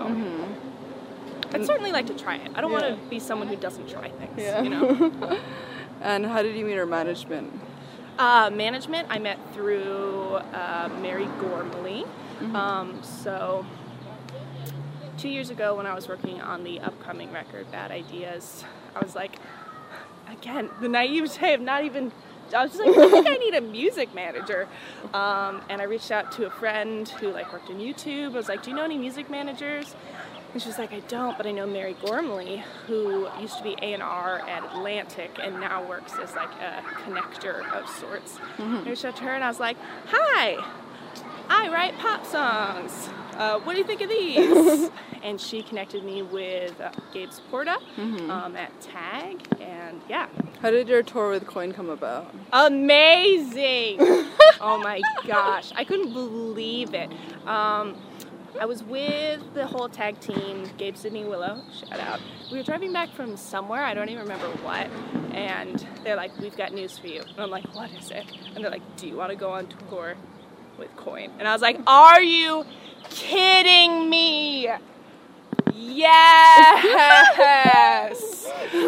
I'd 1.54 1.66
certainly 1.66 1.92
like 1.92 2.06
to 2.08 2.14
try 2.14 2.36
it. 2.38 2.52
I 2.56 2.62
don't 2.62 2.72
want 2.72 2.86
to 2.86 2.96
be 3.10 3.20
someone 3.20 3.48
who 3.50 3.56
doesn't 3.58 3.90
try 3.90 4.10
things. 4.10 4.38
Yeah. 4.38 4.62
You 4.62 4.70
know. 4.70 5.40
And 6.02 6.26
how 6.26 6.42
did 6.42 6.56
you 6.56 6.64
meet 6.64 6.78
her 6.78 6.86
management? 6.86 7.52
Uh, 8.18 8.50
management 8.54 9.08
I 9.10 9.20
met 9.20 9.38
through 9.54 10.36
uh, 10.54 10.88
Mary 11.02 11.28
Gormley. 11.42 12.06
Um, 12.54 13.04
so, 13.04 13.66
two 15.20 15.30
years 15.30 15.50
ago 15.50 15.76
when 15.76 15.86
I 15.86 15.94
was 15.94 16.08
working 16.08 16.40
on 16.42 16.64
the 16.64 16.80
upcoming 16.80 17.32
record, 17.34 17.70
Bad 17.72 17.92
Ideas, 17.92 18.64
I 18.96 19.04
was 19.04 19.16
like, 19.16 19.36
again, 20.32 20.70
the 20.82 20.88
naivete 20.88 21.54
of 21.54 21.62
not 21.62 21.84
even. 21.84 22.12
I 22.56 22.64
was 22.64 22.72
just 22.72 22.84
like, 22.84 22.98
I 22.98 23.10
think 23.12 23.28
I 23.28 23.36
need 23.36 23.54
a 23.54 23.62
music 23.62 24.16
manager, 24.16 24.68
um, 25.14 25.62
and 25.70 25.82
I 25.82 25.84
reached 25.84 26.10
out 26.10 26.32
to 26.32 26.48
a 26.48 26.50
friend 26.50 27.08
who 27.08 27.32
like 27.32 27.54
worked 27.54 27.70
in 27.70 27.78
YouTube. 27.78 28.32
I 28.32 28.38
was 28.38 28.50
like, 28.50 28.64
"Do 28.64 28.72
you 28.72 28.76
know 28.76 28.84
any 28.84 28.98
music 28.98 29.30
managers?" 29.30 29.96
And 30.52 30.60
she 30.60 30.68
was 30.68 30.80
like, 30.80 30.92
I 30.92 31.02
don't, 31.02 31.38
but 31.38 31.46
I 31.46 31.52
know 31.52 31.68
Mary 31.68 31.96
Gormley, 32.04 32.64
who 32.88 33.30
used 33.40 33.60
to 33.60 33.64
be 33.64 33.76
A&R 33.84 34.40
at 34.50 34.64
Atlantic 34.64 35.38
and 35.40 35.60
now 35.60 35.88
works 35.88 36.14
as 36.20 36.34
like 36.34 36.50
a 36.60 36.82
connector 37.04 37.72
of 37.72 37.88
sorts. 37.88 38.40
I 38.58 38.82
reached 38.82 39.06
out 39.06 39.16
to 39.18 39.24
her 39.26 39.36
and 39.36 39.44
I 39.44 39.48
was 39.48 39.60
like, 39.60 39.78
hi, 40.08 40.58
I 41.50 41.70
write 41.70 42.00
pop 42.00 42.26
songs. 42.26 43.10
Uh, 43.40 43.58
what 43.62 43.72
do 43.72 43.80
you 43.80 43.86
think 43.86 44.02
of 44.02 44.10
these? 44.10 44.90
and 45.24 45.40
she 45.40 45.64
connected 45.64 46.04
me 46.04 46.22
with 46.22 46.80
uh, 46.82 46.92
Gabe 47.14 47.30
Saporta 47.30 47.78
um, 48.30 48.58
at 48.58 48.70
Tag, 48.82 49.42
and 49.62 50.02
yeah, 50.10 50.28
How 50.62 50.72
did 50.72 50.90
your 50.90 51.02
tour 51.04 51.30
with 51.30 51.48
Coin 51.48 51.72
come 51.72 51.90
about? 51.90 52.36
amazing! 52.52 53.96
oh 54.62 54.82
my 54.84 55.00
gosh, 55.26 55.72
I 55.74 55.86
couldn't 55.86 56.12
believe 56.12 56.94
it. 56.94 57.10
Um, 57.48 57.96
I 58.60 58.66
was 58.66 58.84
with 58.84 59.54
the 59.54 59.66
whole 59.66 59.88
tag 59.88 60.20
team, 60.20 60.70
Gabe, 60.78 60.98
Sydney, 60.98 61.24
Willow, 61.24 61.64
shout 61.72 62.02
out. 62.02 62.20
We 62.52 62.58
were 62.58 62.64
driving 62.64 62.92
back 62.92 63.10
from 63.14 63.38
somewhere, 63.38 63.84
I 63.84 63.94
don't 63.94 64.10
even 64.10 64.24
remember 64.24 64.48
what, 64.64 64.88
and 65.34 65.88
they're 66.04 66.18
like, 66.18 66.38
We've 66.40 66.58
got 66.58 66.74
news 66.74 66.98
for 66.98 67.08
you. 67.08 67.22
And 67.22 67.40
I'm 67.40 67.50
like, 67.52 67.74
What 67.74 67.90
is 67.92 68.12
it? 68.12 68.26
And 68.54 68.62
they're 68.66 68.72
like, 68.72 68.98
Do 68.98 69.08
you 69.08 69.16
want 69.16 69.30
to 69.30 69.38
go 69.38 69.52
on 69.52 69.68
tour 69.90 70.16
with 70.78 70.94
Coin? 70.98 71.32
And 71.40 71.48
I 71.48 71.54
was 71.54 71.62
like, 71.62 71.80
Are 71.88 72.22
you 72.22 72.66
kidding 73.10 74.10
me? 74.10 74.70
Yes! 75.76 76.86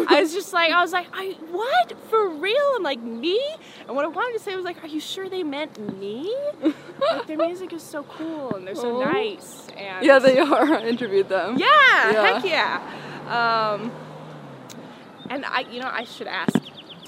I 0.08 0.20
was 0.20 0.32
just 0.32 0.52
like, 0.52 0.72
I 0.72 0.80
was 0.80 0.92
like, 0.92 1.06
I 1.12 1.36
what 1.50 1.94
for 2.08 2.28
real? 2.28 2.72
I'm 2.76 2.82
like 2.82 3.00
me, 3.02 3.40
and 3.86 3.96
what 3.96 4.04
I 4.04 4.08
wanted 4.08 4.38
to 4.38 4.44
say 4.44 4.54
was 4.56 4.64
like, 4.64 4.82
are 4.84 4.88
you 4.88 5.00
sure 5.00 5.28
they 5.28 5.42
meant 5.42 5.78
me? 5.98 6.34
like 6.62 7.26
their 7.26 7.36
music 7.38 7.72
is 7.72 7.82
so 7.82 8.02
cool 8.04 8.56
and 8.56 8.66
they're 8.66 8.74
so 8.74 8.96
Oh. 8.96 9.00
nice 9.00 9.66
and 9.76 10.04
Yeah, 10.04 10.18
they 10.18 10.38
are. 10.38 10.64
I 10.74 10.86
interviewed 10.86 11.28
them. 11.28 11.58
yeah, 11.58 11.66
Yeah. 12.12 12.40
heck 12.40 12.44
yeah. 12.44 13.72
Um, 13.72 13.90
and 15.30 15.44
I, 15.46 15.60
you 15.70 15.80
know, 15.80 15.90
I 15.90 16.04
should 16.04 16.26
ask 16.26 16.54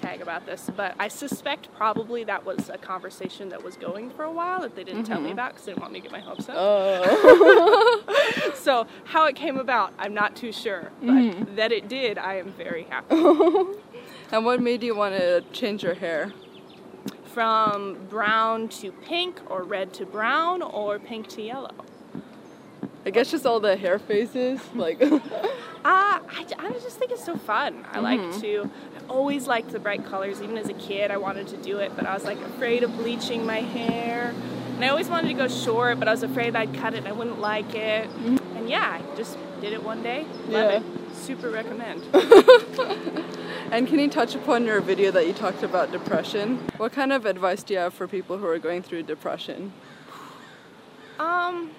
Tag 0.05 0.21
about 0.21 0.45
this, 0.45 0.69
but 0.77 0.95
I 0.99 1.09
suspect 1.09 1.73
probably 1.75 2.25
that 2.25 2.45
was 2.45 2.69
a 2.69 2.77
conversation 2.77 3.49
that 3.49 3.63
was 3.65 3.77
going 3.77 4.11
for 4.11 4.25
a 4.25 4.31
while 4.31 4.61
that 4.61 4.77
they 4.77 4.85
didn't 4.85 5.05
tell 5.05 5.19
me 5.19 5.31
about 5.31 5.53
because 5.53 5.65
they 5.65 5.73
didn't 5.73 5.81
want 5.81 5.95
me 5.95 6.01
to 6.01 6.03
get 6.03 6.13
my 6.13 6.21
hopes 6.21 6.47
up. 6.49 6.57
Oh. 6.59 8.03
So 8.57 8.87
how 9.05 9.27
it 9.27 9.35
came 9.37 9.59
about, 9.59 9.93
I'm 9.99 10.13
not 10.15 10.37
too 10.37 10.53
sure, 10.53 10.91
but 11.01 11.09
Mm-hmm. 11.13 11.57
that 11.57 11.73
it 11.73 11.89
did, 11.89 12.19
I 12.19 12.35
am 12.37 12.53
very 12.53 12.85
happy. 12.85 13.15
and 14.33 14.45
what 14.45 14.61
made 14.61 14.83
you 14.83 14.95
want 14.95 15.15
to 15.17 15.43
change 15.53 15.83
your 15.83 15.95
hair? 15.95 16.33
From 17.27 18.07
brown 18.09 18.69
to 18.81 18.93
pink, 18.93 19.41
or 19.51 19.63
red 19.65 19.93
to 19.95 20.07
brown, 20.07 20.63
or 20.63 20.99
pink 20.99 21.29
to 21.29 21.43
yellow. 21.43 21.75
I 23.07 23.11
guess 23.11 23.31
just 23.31 23.45
all 23.47 23.61
the 23.61 23.77
hair 23.77 23.99
phases. 23.99 24.61
Like, 24.75 25.01
Uh, 25.87 26.17
I, 26.31 26.47
I 26.59 26.71
just 26.83 26.97
think 26.99 27.11
it's 27.11 27.23
so 27.23 27.37
fun. 27.37 27.85
I 27.93 28.01
like 28.01 28.19
Mm-hmm. 28.19 28.41
to, 28.41 28.71
I 28.94 28.94
always 29.09 29.47
liked 29.47 29.71
the 29.71 29.79
bright 29.79 30.05
colors. 30.07 30.41
Even 30.43 30.59
as 30.59 30.69
a 30.69 30.75
kid, 30.75 31.11
I 31.11 31.17
wanted 31.17 31.49
to 31.49 31.57
do 31.57 31.79
it, 31.79 31.93
but 31.97 32.07
I 32.07 32.15
was 32.15 32.25
like 32.25 32.41
afraid 32.41 32.83
of 32.83 32.95
bleaching 32.97 33.47
my 33.47 33.61
hair. 33.61 34.35
And 34.75 34.85
I 34.85 34.89
always 34.89 35.09
wanted 35.09 35.29
to 35.29 35.35
go 35.35 35.49
short, 35.49 35.99
but 35.99 36.09
I 36.09 36.11
was 36.11 36.23
afraid 36.23 36.57
I'd 36.57 36.75
cut 36.75 36.95
it 36.95 36.99
and 36.99 37.09
I 37.09 37.13
wouldn't 37.13 37.41
like 37.41 37.75
it. 37.75 38.09
And 38.11 38.69
yeah, 38.69 39.01
I 39.01 39.17
just 39.17 39.39
did 39.61 39.73
it 39.73 39.83
one 39.83 40.03
day. 40.03 40.27
Love. 40.49 40.73
Yeah. 40.73 40.81
it. 40.81 41.15
Super 41.15 41.49
recommend. 41.51 42.03
and 43.71 43.87
can 43.87 43.99
you 43.99 44.11
touch 44.11 44.35
upon 44.35 44.65
your 44.65 44.81
video 44.81 45.11
that 45.13 45.27
you 45.27 45.33
talked 45.33 45.63
about 45.63 45.93
depression? 45.93 46.59
What 46.77 46.93
kind 46.93 47.13
of 47.13 47.25
advice 47.25 47.63
do 47.63 47.75
you 47.75 47.81
have 47.81 47.95
for 47.95 48.09
people 48.09 48.39
who 48.39 48.47
are 48.47 48.59
going 48.59 48.83
through 48.83 49.05
depression? 49.05 49.73
Um, 51.19 51.71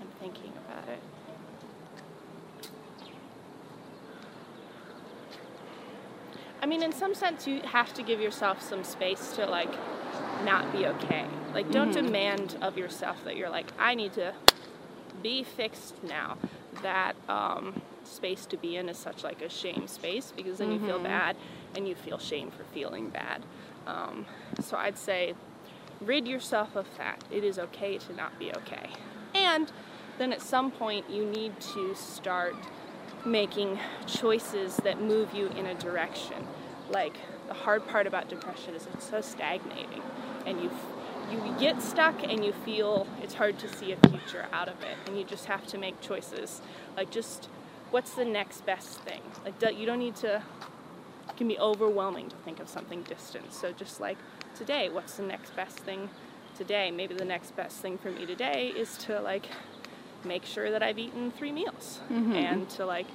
I'm 0.00 0.08
thinking 0.18 0.52
about 0.66 0.88
it. 0.88 1.00
I 6.60 6.66
mean, 6.66 6.82
in 6.82 6.92
some 6.92 7.14
sense, 7.14 7.46
you 7.46 7.60
have 7.62 7.94
to 7.94 8.02
give 8.02 8.20
yourself 8.20 8.60
some 8.62 8.84
space 8.84 9.32
to 9.36 9.46
like 9.46 9.72
not 10.44 10.72
be 10.72 10.86
okay. 10.86 11.26
Like, 11.52 11.70
don't 11.70 11.92
demand 11.92 12.56
of 12.60 12.76
yourself 12.76 13.24
that 13.24 13.36
you're 13.36 13.50
like, 13.50 13.66
I 13.78 13.94
need 13.94 14.12
to 14.14 14.34
be 15.22 15.42
fixed 15.42 16.02
now. 16.04 16.36
That 16.82 17.16
um, 17.28 17.80
space 18.04 18.46
to 18.46 18.56
be 18.56 18.76
in 18.76 18.88
is 18.88 18.98
such 18.98 19.24
like 19.24 19.42
a 19.42 19.48
shame 19.48 19.88
space 19.88 20.32
because 20.36 20.58
then 20.58 20.70
you 20.70 20.78
feel 20.78 21.00
bad 21.00 21.36
and 21.76 21.88
you 21.88 21.94
feel 21.94 22.18
shame 22.18 22.50
for 22.50 22.64
feeling 22.72 23.08
bad. 23.08 23.42
Um, 23.86 24.26
so 24.60 24.76
I'd 24.76 24.98
say 24.98 25.34
rid 26.00 26.28
yourself 26.28 26.76
of 26.76 26.86
that. 26.98 27.24
It 27.30 27.42
is 27.42 27.58
okay 27.58 27.98
to 27.98 28.14
not 28.14 28.38
be 28.38 28.52
okay. 28.52 28.90
And 29.34 29.72
then 30.18 30.32
at 30.32 30.40
some 30.40 30.70
point, 30.70 31.08
you 31.10 31.24
need 31.24 31.58
to 31.60 31.94
start 31.94 32.54
making 33.24 33.78
choices 34.06 34.76
that 34.78 35.00
move 35.00 35.34
you 35.34 35.48
in 35.48 35.66
a 35.66 35.74
direction. 35.74 36.46
Like 36.90 37.16
the 37.46 37.54
hard 37.54 37.86
part 37.86 38.06
about 38.06 38.28
depression 38.28 38.74
is 38.74 38.86
it's 38.92 39.08
so 39.08 39.20
stagnating, 39.20 40.02
and 40.46 40.60
you 40.60 40.70
you 41.30 41.54
get 41.58 41.82
stuck 41.82 42.22
and 42.22 42.42
you 42.42 42.52
feel 42.52 43.06
it's 43.22 43.34
hard 43.34 43.58
to 43.58 43.68
see 43.68 43.92
a 43.92 43.96
future 44.08 44.46
out 44.52 44.68
of 44.68 44.82
it, 44.82 44.96
and 45.06 45.18
you 45.18 45.24
just 45.24 45.46
have 45.46 45.66
to 45.68 45.78
make 45.78 46.00
choices. 46.00 46.62
Like 46.96 47.10
just 47.10 47.48
what's 47.90 48.12
the 48.12 48.24
next 48.24 48.64
best 48.64 49.00
thing? 49.00 49.20
Like 49.44 49.78
you 49.78 49.86
don't 49.86 49.98
need 49.98 50.16
to. 50.16 50.42
It 51.28 51.36
can 51.36 51.48
be 51.48 51.58
overwhelming 51.58 52.28
to 52.30 52.36
think 52.36 52.58
of 52.58 52.68
something 52.68 53.02
distant. 53.02 53.52
So 53.52 53.72
just 53.72 54.00
like 54.00 54.16
today, 54.56 54.88
what's 54.88 55.14
the 55.14 55.22
next 55.22 55.54
best 55.54 55.78
thing 55.78 56.08
today? 56.56 56.90
Maybe 56.90 57.14
the 57.14 57.24
next 57.24 57.54
best 57.54 57.78
thing 57.78 57.98
for 57.98 58.10
me 58.10 58.26
today 58.26 58.72
is 58.76 58.96
to 58.98 59.20
like 59.20 59.46
make 60.24 60.44
sure 60.44 60.70
that 60.70 60.82
I've 60.82 60.98
eaten 60.98 61.30
three 61.30 61.52
meals 61.52 62.00
mm-hmm. 62.10 62.32
and 62.32 62.68
to 62.70 62.86
like 62.86 63.06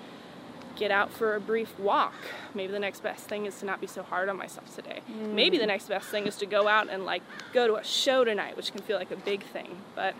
get 0.83 0.91
out 0.91 1.13
for 1.13 1.35
a 1.35 1.39
brief 1.39 1.79
walk. 1.79 2.13
Maybe 2.53 2.73
the 2.73 2.79
next 2.87 3.01
best 3.03 3.23
thing 3.29 3.45
is 3.45 3.57
to 3.59 3.65
not 3.65 3.79
be 3.79 3.87
so 3.87 4.03
hard 4.03 4.27
on 4.27 4.35
myself 4.35 4.75
today. 4.75 4.99
Maybe 5.07 5.57
the 5.57 5.65
next 5.65 5.87
best 5.87 6.07
thing 6.07 6.27
is 6.27 6.35
to 6.37 6.45
go 6.45 6.67
out 6.67 6.89
and 6.89 7.05
like 7.05 7.23
go 7.53 7.67
to 7.67 7.75
a 7.75 7.83
show 7.85 8.25
tonight, 8.25 8.57
which 8.57 8.73
can 8.73 8.81
feel 8.81 8.97
like 8.97 9.09
a 9.11 9.15
big 9.15 9.43
thing. 9.43 9.77
But 9.95 10.13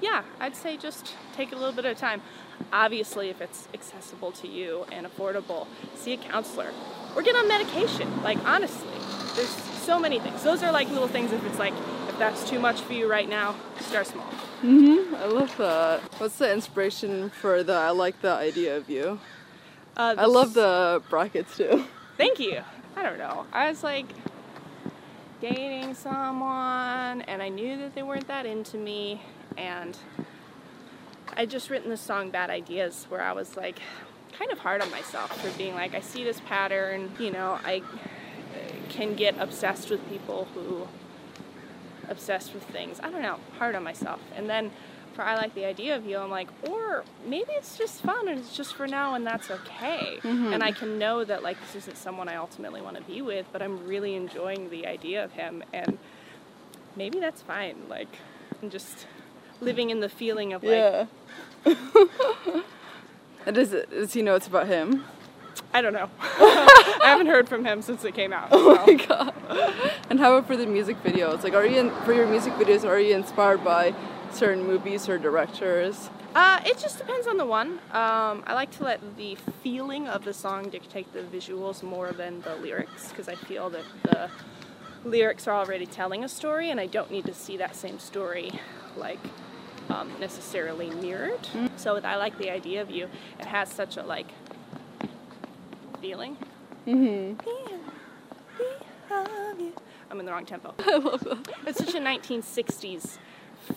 yeah, 0.00 0.22
I'd 0.38 0.54
say 0.54 0.76
just 0.76 1.14
take 1.34 1.50
a 1.50 1.56
little 1.56 1.72
bit 1.72 1.84
of 1.84 1.98
time. 1.98 2.22
Obviously, 2.72 3.28
if 3.28 3.40
it's 3.40 3.66
accessible 3.74 4.30
to 4.32 4.46
you 4.46 4.86
and 4.92 5.04
affordable, 5.04 5.66
see 5.96 6.12
a 6.12 6.16
counselor 6.16 6.70
or 7.16 7.22
get 7.22 7.34
on 7.34 7.48
medication. 7.48 8.22
Like, 8.22 8.38
honestly, 8.44 8.98
there's 9.34 9.50
so 9.82 9.98
many 9.98 10.20
things. 10.20 10.44
Those 10.44 10.62
are 10.62 10.70
like 10.70 10.88
little 10.90 11.08
things 11.08 11.32
if 11.32 11.44
it's 11.44 11.58
like, 11.58 11.74
if 12.08 12.16
that's 12.20 12.48
too 12.48 12.60
much 12.60 12.80
for 12.82 12.92
you 12.92 13.10
right 13.10 13.28
now, 13.28 13.56
start 13.80 14.06
small. 14.06 14.30
Mm 14.62 15.06
hmm. 15.08 15.14
I 15.16 15.26
love 15.26 15.56
that. 15.56 16.00
What's 16.20 16.38
the 16.38 16.52
inspiration 16.52 17.30
for 17.30 17.64
the 17.64 17.72
I 17.72 17.90
like 17.90 18.20
the 18.20 18.32
idea 18.32 18.76
of 18.76 18.88
you? 18.88 19.18
Uh, 19.98 20.14
I 20.16 20.26
love 20.26 20.54
the 20.54 21.02
brackets 21.10 21.56
too. 21.56 21.84
Thank 22.16 22.38
you. 22.38 22.60
I 22.96 23.02
don't 23.02 23.18
know. 23.18 23.46
I 23.52 23.68
was 23.68 23.82
like 23.82 24.06
dating 25.40 25.94
someone 25.94 27.22
and 27.22 27.42
I 27.42 27.48
knew 27.48 27.76
that 27.78 27.94
they 27.96 28.02
weren't 28.04 28.28
that 28.28 28.46
into 28.46 28.76
me 28.76 29.22
and 29.56 29.98
I 31.36 31.46
just 31.46 31.68
written 31.68 31.90
this 31.90 32.00
song 32.00 32.30
Bad 32.30 32.48
Ideas 32.48 33.06
where 33.08 33.22
I 33.22 33.32
was 33.32 33.56
like 33.56 33.80
kind 34.38 34.52
of 34.52 34.60
hard 34.60 34.82
on 34.82 34.90
myself 34.92 35.36
for 35.40 35.50
being 35.58 35.74
like 35.74 35.94
I 35.94 36.00
see 36.00 36.22
this 36.22 36.40
pattern, 36.40 37.10
you 37.18 37.32
know, 37.32 37.58
I 37.64 37.82
can 38.88 39.14
get 39.14 39.36
obsessed 39.38 39.90
with 39.90 40.08
people 40.08 40.46
who 40.54 40.86
obsessed 42.08 42.54
with 42.54 42.64
things. 42.64 43.00
I 43.02 43.10
don't 43.10 43.22
know, 43.22 43.38
hard 43.58 43.74
on 43.74 43.82
myself. 43.82 44.20
And 44.36 44.48
then 44.48 44.70
for 45.18 45.24
I 45.24 45.34
like 45.34 45.52
the 45.56 45.64
idea 45.64 45.96
of 45.96 46.06
you, 46.06 46.16
I'm 46.16 46.30
like, 46.30 46.46
or 46.68 47.02
maybe 47.26 47.50
it's 47.50 47.76
just 47.76 48.02
fun 48.02 48.28
and 48.28 48.38
it's 48.38 48.56
just 48.56 48.76
for 48.76 48.86
now 48.86 49.16
and 49.16 49.26
that's 49.26 49.50
okay. 49.50 50.20
Mm-hmm. 50.22 50.52
And 50.52 50.62
I 50.62 50.70
can 50.70 50.96
know 50.96 51.24
that 51.24 51.42
like 51.42 51.60
this 51.60 51.74
isn't 51.74 51.96
someone 51.96 52.28
I 52.28 52.36
ultimately 52.36 52.80
want 52.80 52.98
to 52.98 53.02
be 53.02 53.20
with, 53.20 53.46
but 53.50 53.60
I'm 53.60 53.84
really 53.84 54.14
enjoying 54.14 54.70
the 54.70 54.86
idea 54.86 55.24
of 55.24 55.32
him 55.32 55.64
and 55.72 55.98
maybe 56.94 57.18
that's 57.18 57.42
fine. 57.42 57.74
Like 57.88 58.06
I'm 58.62 58.70
just 58.70 59.08
living 59.60 59.90
in 59.90 59.98
the 59.98 60.08
feeling 60.08 60.52
of 60.52 60.62
like 60.62 60.70
yeah. 60.76 61.06
and 63.44 63.56
does 63.56 63.72
it 63.72 63.90
does 63.90 64.12
he 64.12 64.22
know 64.22 64.36
it's 64.36 64.46
about 64.46 64.68
him? 64.68 65.02
I 65.74 65.82
don't 65.82 65.94
know. 65.94 66.08
I 66.20 67.00
haven't 67.06 67.26
heard 67.26 67.48
from 67.48 67.64
him 67.64 67.82
since 67.82 68.04
it 68.04 68.14
came 68.14 68.32
out. 68.32 68.50
Oh 68.52 68.86
my 68.86 68.94
god. 68.94 69.34
And 70.10 70.20
how 70.20 70.36
about 70.36 70.46
for 70.46 70.56
the 70.56 70.66
music 70.66 71.02
videos? 71.02 71.42
Like, 71.42 71.54
are 71.54 71.66
you 71.66 71.80
in, 71.80 71.90
for 72.04 72.12
your 72.12 72.28
music 72.28 72.52
videos? 72.52 72.84
Are 72.84 73.00
you 73.00 73.16
inspired 73.16 73.64
by 73.64 73.92
certain 74.34 74.66
movies 74.66 75.08
or 75.08 75.18
directors? 75.18 76.10
Uh, 76.34 76.60
it 76.64 76.78
just 76.78 76.98
depends 76.98 77.26
on 77.26 77.36
the 77.36 77.46
one. 77.46 77.80
Um, 77.92 78.44
I 78.46 78.54
like 78.54 78.70
to 78.72 78.84
let 78.84 79.16
the 79.16 79.36
feeling 79.62 80.06
of 80.06 80.24
the 80.24 80.34
song 80.34 80.68
dictate 80.68 81.12
the 81.12 81.22
visuals 81.22 81.82
more 81.82 82.12
than 82.12 82.40
the 82.42 82.56
lyrics 82.56 83.08
because 83.08 83.28
I 83.28 83.34
feel 83.34 83.70
that 83.70 83.84
the 84.04 84.30
lyrics 85.04 85.48
are 85.48 85.54
already 85.54 85.86
telling 85.86 86.24
a 86.24 86.28
story 86.28 86.70
and 86.70 86.78
I 86.78 86.86
don't 86.86 87.10
need 87.10 87.24
to 87.26 87.34
see 87.34 87.56
that 87.56 87.74
same 87.74 87.98
story 87.98 88.52
like 88.96 89.20
um, 89.88 90.12
necessarily 90.20 90.90
mirrored. 90.90 91.48
So 91.76 91.96
I 91.96 92.16
like 92.16 92.36
the 92.38 92.50
idea 92.50 92.82
of 92.82 92.90
you. 92.90 93.08
It 93.38 93.46
has 93.46 93.70
such 93.70 93.96
a 93.96 94.02
like 94.02 94.28
feeling. 96.00 96.36
Mm-hmm. 96.86 97.48
I'm 100.10 100.20
in 100.20 100.26
the 100.26 100.32
wrong 100.32 100.46
tempo. 100.46 100.74
I 100.86 100.96
love 100.96 101.20
that. 101.24 101.48
It's 101.66 101.78
such 101.78 101.94
a 101.94 101.98
1960s 101.98 103.18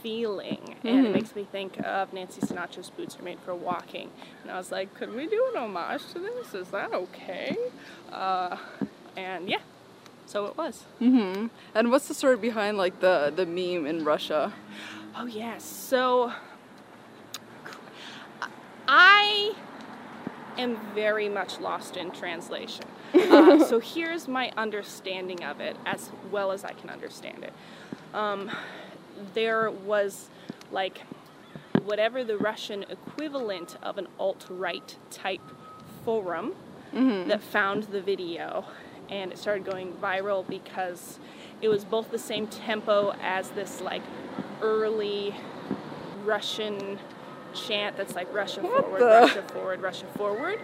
feeling, 0.01 0.75
and 0.83 1.05
it 1.05 1.13
makes 1.13 1.35
me 1.35 1.47
think 1.51 1.79
of 1.85 2.13
Nancy 2.13 2.41
Sinatra's 2.41 2.89
"Boots 2.89 3.17
Are 3.19 3.23
Made 3.23 3.39
for 3.39 3.55
Walking." 3.55 4.09
And 4.43 4.51
I 4.51 4.57
was 4.57 4.71
like, 4.71 4.93
could 4.93 5.13
we 5.13 5.27
do 5.27 5.51
an 5.53 5.61
homage 5.61 6.05
to 6.13 6.19
this? 6.19 6.53
Is 6.53 6.69
that 6.69 6.93
okay? 6.93 7.57
Uh, 8.11 8.57
and 9.15 9.49
yeah, 9.49 9.61
so 10.25 10.45
it 10.45 10.57
was. 10.57 10.85
Mm-hmm. 11.01 11.47
And 11.75 11.91
what's 11.91 12.07
the 12.07 12.13
story 12.13 12.37
behind 12.37 12.77
like 12.77 12.99
the 12.99 13.33
the 13.35 13.45
meme 13.45 13.85
in 13.85 14.03
Russia? 14.03 14.53
Oh 15.15 15.25
yes. 15.25 15.63
So 15.63 16.31
I 18.87 19.53
am 20.57 20.77
very 20.93 21.29
much 21.29 21.59
lost 21.59 21.97
in 21.97 22.11
translation. 22.11 22.85
Uh, 23.13 23.63
so 23.65 23.79
here's 23.79 24.27
my 24.27 24.51
understanding 24.57 25.43
of 25.43 25.59
it 25.59 25.75
as 25.85 26.09
well 26.31 26.51
as 26.51 26.63
I 26.63 26.73
can 26.73 26.89
understand 26.89 27.43
it. 27.43 27.53
Um, 28.13 28.51
there 29.33 29.69
was 29.71 30.29
like 30.71 31.01
whatever 31.83 32.23
the 32.23 32.37
Russian 32.37 32.83
equivalent 32.83 33.77
of 33.81 33.97
an 33.97 34.07
alt 34.19 34.45
right 34.49 34.95
type 35.09 35.41
forum 36.05 36.53
mm-hmm. 36.93 37.29
that 37.29 37.41
found 37.41 37.83
the 37.83 38.01
video 38.01 38.65
and 39.09 39.31
it 39.31 39.37
started 39.37 39.65
going 39.65 39.91
viral 39.93 40.47
because 40.47 41.19
it 41.61 41.67
was 41.67 41.83
both 41.83 42.11
the 42.11 42.19
same 42.19 42.47
tempo 42.47 43.13
as 43.21 43.49
this 43.51 43.81
like 43.81 44.01
early 44.61 45.35
Russian 46.23 46.99
chant 47.53 47.97
that's 47.97 48.15
like 48.15 48.33
Russia 48.33 48.61
What 48.61 48.83
forward, 48.83 49.01
the- 49.01 49.05
Russia 49.05 49.43
forward, 49.43 49.81
Russia 49.81 50.05
forward. 50.15 50.59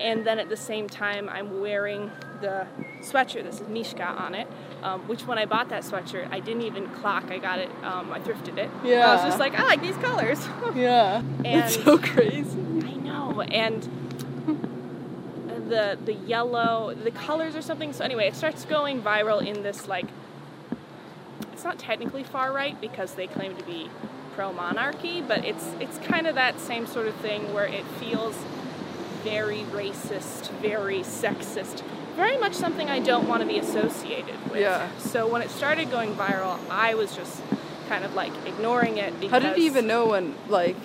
And 0.00 0.26
then 0.26 0.38
at 0.38 0.50
the 0.50 0.56
same 0.56 0.88
time, 0.88 1.28
I'm 1.28 1.60
wearing 1.60 2.10
the 2.40 2.66
sweatshirt. 3.00 3.44
This 3.44 3.60
is 3.60 3.68
Mishka 3.68 4.04
on 4.04 4.34
it. 4.34 4.46
Um, 4.82 5.00
which 5.08 5.26
when 5.26 5.38
I 5.38 5.46
bought 5.46 5.68
that 5.70 5.82
sweatshirt, 5.82 6.30
I 6.30 6.40
didn't 6.40 6.62
even 6.62 6.88
clock. 6.88 7.30
I 7.30 7.38
got 7.38 7.58
it. 7.58 7.70
Um, 7.82 8.12
I 8.12 8.20
thrifted 8.20 8.58
it. 8.58 8.70
Yeah. 8.84 9.10
I 9.10 9.14
was 9.14 9.24
just 9.24 9.38
like, 9.38 9.58
I 9.58 9.64
like 9.64 9.80
these 9.80 9.96
colors. 9.96 10.46
Yeah. 10.74 11.22
It's 11.44 11.82
so 11.82 11.96
crazy. 11.96 12.58
I 12.84 12.94
know, 12.96 13.40
and 13.40 13.82
the 15.70 15.98
the 16.04 16.12
yellow, 16.12 16.94
the 16.94 17.10
colors 17.10 17.56
or 17.56 17.62
something. 17.62 17.92
So 17.92 18.04
anyway, 18.04 18.26
it 18.28 18.36
starts 18.36 18.64
going 18.64 19.00
viral 19.02 19.44
in 19.44 19.62
this 19.62 19.88
like. 19.88 20.06
It's 21.52 21.64
not 21.64 21.78
technically 21.78 22.22
far 22.24 22.52
right 22.52 22.78
because 22.78 23.14
they 23.14 23.26
claim 23.26 23.56
to 23.56 23.64
be 23.64 23.88
pro 24.34 24.52
monarchy, 24.52 25.22
but 25.22 25.44
it's 25.44 25.64
it's 25.80 25.98
kind 25.98 26.26
of 26.26 26.34
that 26.34 26.60
same 26.60 26.86
sort 26.86 27.06
of 27.06 27.14
thing 27.16 27.54
where 27.54 27.64
it 27.66 27.84
feels 27.98 28.36
very 29.24 29.62
racist, 29.72 30.50
very 30.60 31.00
sexist, 31.00 31.82
very 32.16 32.36
much 32.38 32.54
something 32.54 32.88
I 32.88 32.98
don't 32.98 33.28
want 33.28 33.42
to 33.42 33.48
be 33.48 33.58
associated 33.58 34.42
with. 34.50 34.60
Yeah. 34.60 34.88
So 34.98 35.28
when 35.28 35.42
it 35.42 35.50
started 35.50 35.90
going 35.90 36.14
viral, 36.14 36.58
I 36.70 36.94
was 36.94 37.14
just 37.14 37.42
kind 37.88 38.04
of 38.04 38.14
like 38.14 38.32
ignoring 38.46 38.96
it 38.98 39.12
because 39.20 39.30
How 39.30 39.38
did 39.38 39.56
you 39.56 39.64
even 39.64 39.86
know 39.86 40.06
when, 40.08 40.34
like, 40.48 40.76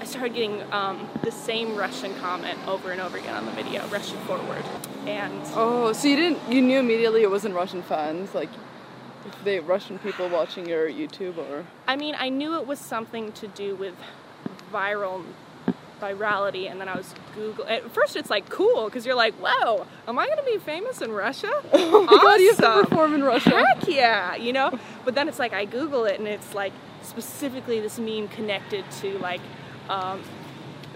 I 0.00 0.04
started 0.04 0.34
getting 0.34 0.60
um, 0.72 1.08
the 1.22 1.30
same 1.30 1.76
Russian 1.76 2.12
comment 2.16 2.58
over 2.66 2.90
and 2.90 3.00
over 3.00 3.16
again 3.16 3.36
on 3.36 3.46
the 3.46 3.52
video, 3.52 3.86
Russian 3.86 4.18
forward. 4.20 4.64
And 5.06 5.40
oh, 5.54 5.92
so 5.92 6.08
you 6.08 6.16
didn't, 6.16 6.40
you 6.50 6.60
knew 6.60 6.80
immediately 6.80 7.22
it 7.22 7.30
wasn't 7.30 7.54
Russian 7.54 7.82
fans, 7.82 8.34
like, 8.34 8.50
if 9.24 9.44
they 9.44 9.60
Russian 9.60 10.00
people 10.00 10.28
watching 10.28 10.68
your 10.68 10.88
YouTube 10.88 11.38
or. 11.38 11.64
I 11.86 11.94
mean, 11.94 12.16
I 12.18 12.30
knew 12.30 12.56
it 12.56 12.66
was 12.66 12.80
something 12.80 13.30
to 13.32 13.46
do 13.46 13.76
with 13.76 13.94
viral 14.72 15.22
virality, 16.02 16.70
and 16.70 16.80
then 16.80 16.88
I 16.88 16.96
was 16.96 17.14
Google. 17.34 17.64
At 17.66 17.90
first, 17.92 18.16
it's 18.16 18.28
like 18.28 18.48
cool 18.50 18.86
because 18.86 19.06
you're 19.06 19.14
like, 19.14 19.34
"Whoa, 19.34 19.86
am 20.06 20.18
I 20.18 20.28
gonna 20.28 20.42
be 20.42 20.58
famous 20.58 21.00
in 21.00 21.12
Russia?" 21.12 21.50
Oh 21.72 22.04
my 22.04 22.16
god, 22.16 22.40
you 22.40 22.48
have 22.48 22.58
to 22.58 22.88
perform 22.88 23.14
in 23.14 23.24
Russia. 23.24 23.50
Heck 23.50 23.88
yeah, 23.88 24.34
you 24.34 24.52
know. 24.52 24.78
But 25.04 25.14
then 25.14 25.28
it's 25.28 25.38
like 25.38 25.52
I 25.52 25.64
Google 25.64 26.04
it, 26.04 26.18
and 26.18 26.28
it's 26.28 26.54
like 26.54 26.72
specifically 27.02 27.80
this 27.80 27.98
meme 27.98 28.28
connected 28.28 28.84
to 29.00 29.18
like 29.18 29.40
um, 29.88 30.22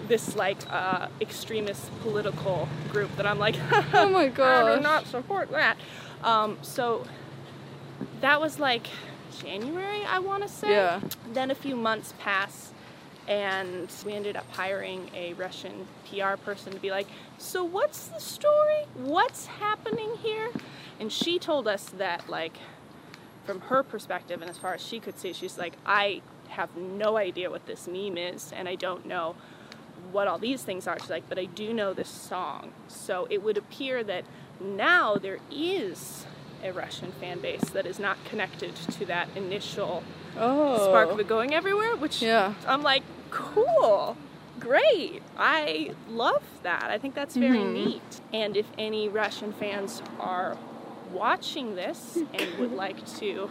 this 0.07 0.35
like 0.35 0.57
uh, 0.69 1.07
extremist 1.21 1.89
political 2.01 2.67
group 2.91 3.15
that 3.17 3.25
I'm 3.25 3.39
like, 3.39 3.55
Oh 3.93 4.09
my 4.09 4.27
god, 4.27 4.71
I 4.71 4.75
do 4.75 4.81
not 4.81 5.07
support 5.07 5.51
that. 5.51 5.77
Um, 6.23 6.57
so 6.61 7.05
that 8.21 8.41
was 8.41 8.59
like 8.59 8.87
January, 9.39 10.03
I 10.03 10.19
want 10.19 10.43
to 10.43 10.49
say. 10.49 10.71
Yeah. 10.71 11.01
Then 11.33 11.51
a 11.51 11.55
few 11.55 11.75
months 11.75 12.13
pass, 12.19 12.73
and 13.27 13.91
we 14.05 14.13
ended 14.13 14.35
up 14.35 14.49
hiring 14.51 15.09
a 15.13 15.33
Russian 15.33 15.87
PR 16.09 16.35
person 16.37 16.71
to 16.73 16.79
be 16.79 16.91
like, 16.91 17.07
So, 17.37 17.63
what's 17.63 18.07
the 18.07 18.19
story? 18.19 18.85
What's 18.95 19.47
happening 19.47 20.15
here? 20.21 20.49
And 20.99 21.11
she 21.11 21.37
told 21.37 21.67
us 21.67 21.85
that, 21.97 22.29
like, 22.29 22.57
from 23.45 23.61
her 23.61 23.83
perspective, 23.83 24.41
and 24.41 24.49
as 24.49 24.57
far 24.57 24.73
as 24.73 24.81
she 24.81 24.99
could 24.99 25.19
see, 25.19 25.33
she's 25.33 25.57
like, 25.57 25.73
I 25.85 26.21
have 26.49 26.75
no 26.75 27.17
idea 27.17 27.49
what 27.49 27.65
this 27.65 27.87
meme 27.87 28.17
is, 28.17 28.51
and 28.55 28.67
I 28.67 28.75
don't 28.75 29.05
know 29.05 29.35
what 30.11 30.27
all 30.27 30.37
these 30.37 30.63
things 30.63 30.87
are. 30.87 30.97
She's 30.99 31.09
like, 31.09 31.27
but 31.27 31.37
I 31.37 31.45
do 31.45 31.73
know 31.73 31.93
this 31.93 32.09
song. 32.09 32.71
So 32.87 33.27
it 33.29 33.43
would 33.43 33.57
appear 33.57 34.03
that 34.03 34.23
now 34.59 35.15
there 35.15 35.39
is 35.51 36.25
a 36.63 36.71
Russian 36.71 37.11
fan 37.13 37.39
base 37.39 37.69
that 37.71 37.85
is 37.85 37.99
not 37.99 38.17
connected 38.25 38.75
to 38.75 39.05
that 39.05 39.29
initial 39.35 40.03
Oh. 40.39 40.77
spark 40.85 41.09
of 41.11 41.19
it 41.19 41.27
going 41.27 41.53
everywhere, 41.53 41.95
which 41.95 42.21
Yeah. 42.21 42.53
I'm 42.67 42.83
like, 42.83 43.03
cool, 43.31 44.15
great. 44.59 45.21
I 45.37 45.91
love 46.09 46.43
that. 46.63 46.85
I 46.89 46.97
think 46.97 47.15
that's 47.15 47.35
very 47.35 47.59
Mhm. 47.59 47.73
neat. 47.73 48.21
And 48.33 48.55
if 48.57 48.65
any 48.77 49.09
Russian 49.09 49.53
fans 49.53 50.01
are 50.19 50.57
watching 51.13 51.75
this 51.75 52.17
and 52.33 52.57
would 52.59 52.71
like 52.85 53.05
to 53.17 53.49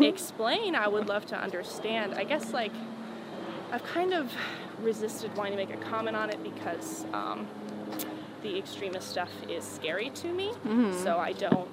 explain, 0.00 0.74
I 0.74 0.88
would 0.88 1.08
love 1.08 1.26
to 1.26 1.36
understand. 1.36 2.14
I 2.14 2.24
guess, 2.24 2.52
like, 2.52 2.72
I've 3.72 3.84
kind 3.84 4.12
of 4.12 4.32
resisted 4.82 5.36
wanting 5.36 5.52
to 5.52 5.58
make 5.58 5.72
a 5.72 5.76
comment 5.76 6.16
on 6.16 6.30
it 6.30 6.42
because 6.42 7.04
um, 7.12 7.46
the 8.42 8.58
extremist 8.58 9.08
stuff 9.08 9.30
is 9.48 9.64
scary 9.64 10.10
to 10.10 10.28
me. 10.28 10.50
Mhm. 10.66 10.94
So 11.02 11.18
I 11.18 11.32
don't. 11.32 11.68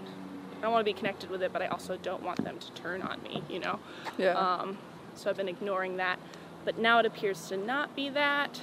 I 0.57 0.61
don't 0.61 0.71
want 0.71 0.85
to 0.85 0.91
be 0.93 0.97
connected 0.97 1.29
with 1.29 1.43
it, 1.43 1.53
but 1.53 1.61
I 1.61 1.67
also 1.67 1.97
don't 1.97 2.23
want 2.23 2.43
them 2.43 2.57
to 2.57 2.71
turn 2.71 3.01
on 3.01 3.21
me, 3.23 3.43
you 3.49 3.59
know? 3.59 3.79
Yeah. 4.17 4.31
Um, 4.33 4.77
so 5.15 5.29
I've 5.29 5.37
been 5.37 5.47
ignoring 5.49 5.97
that. 5.97 6.19
But 6.65 6.77
now 6.79 6.99
it 6.99 7.05
appears 7.05 7.47
to 7.49 7.57
not 7.57 7.95
be 7.95 8.09
that. 8.09 8.61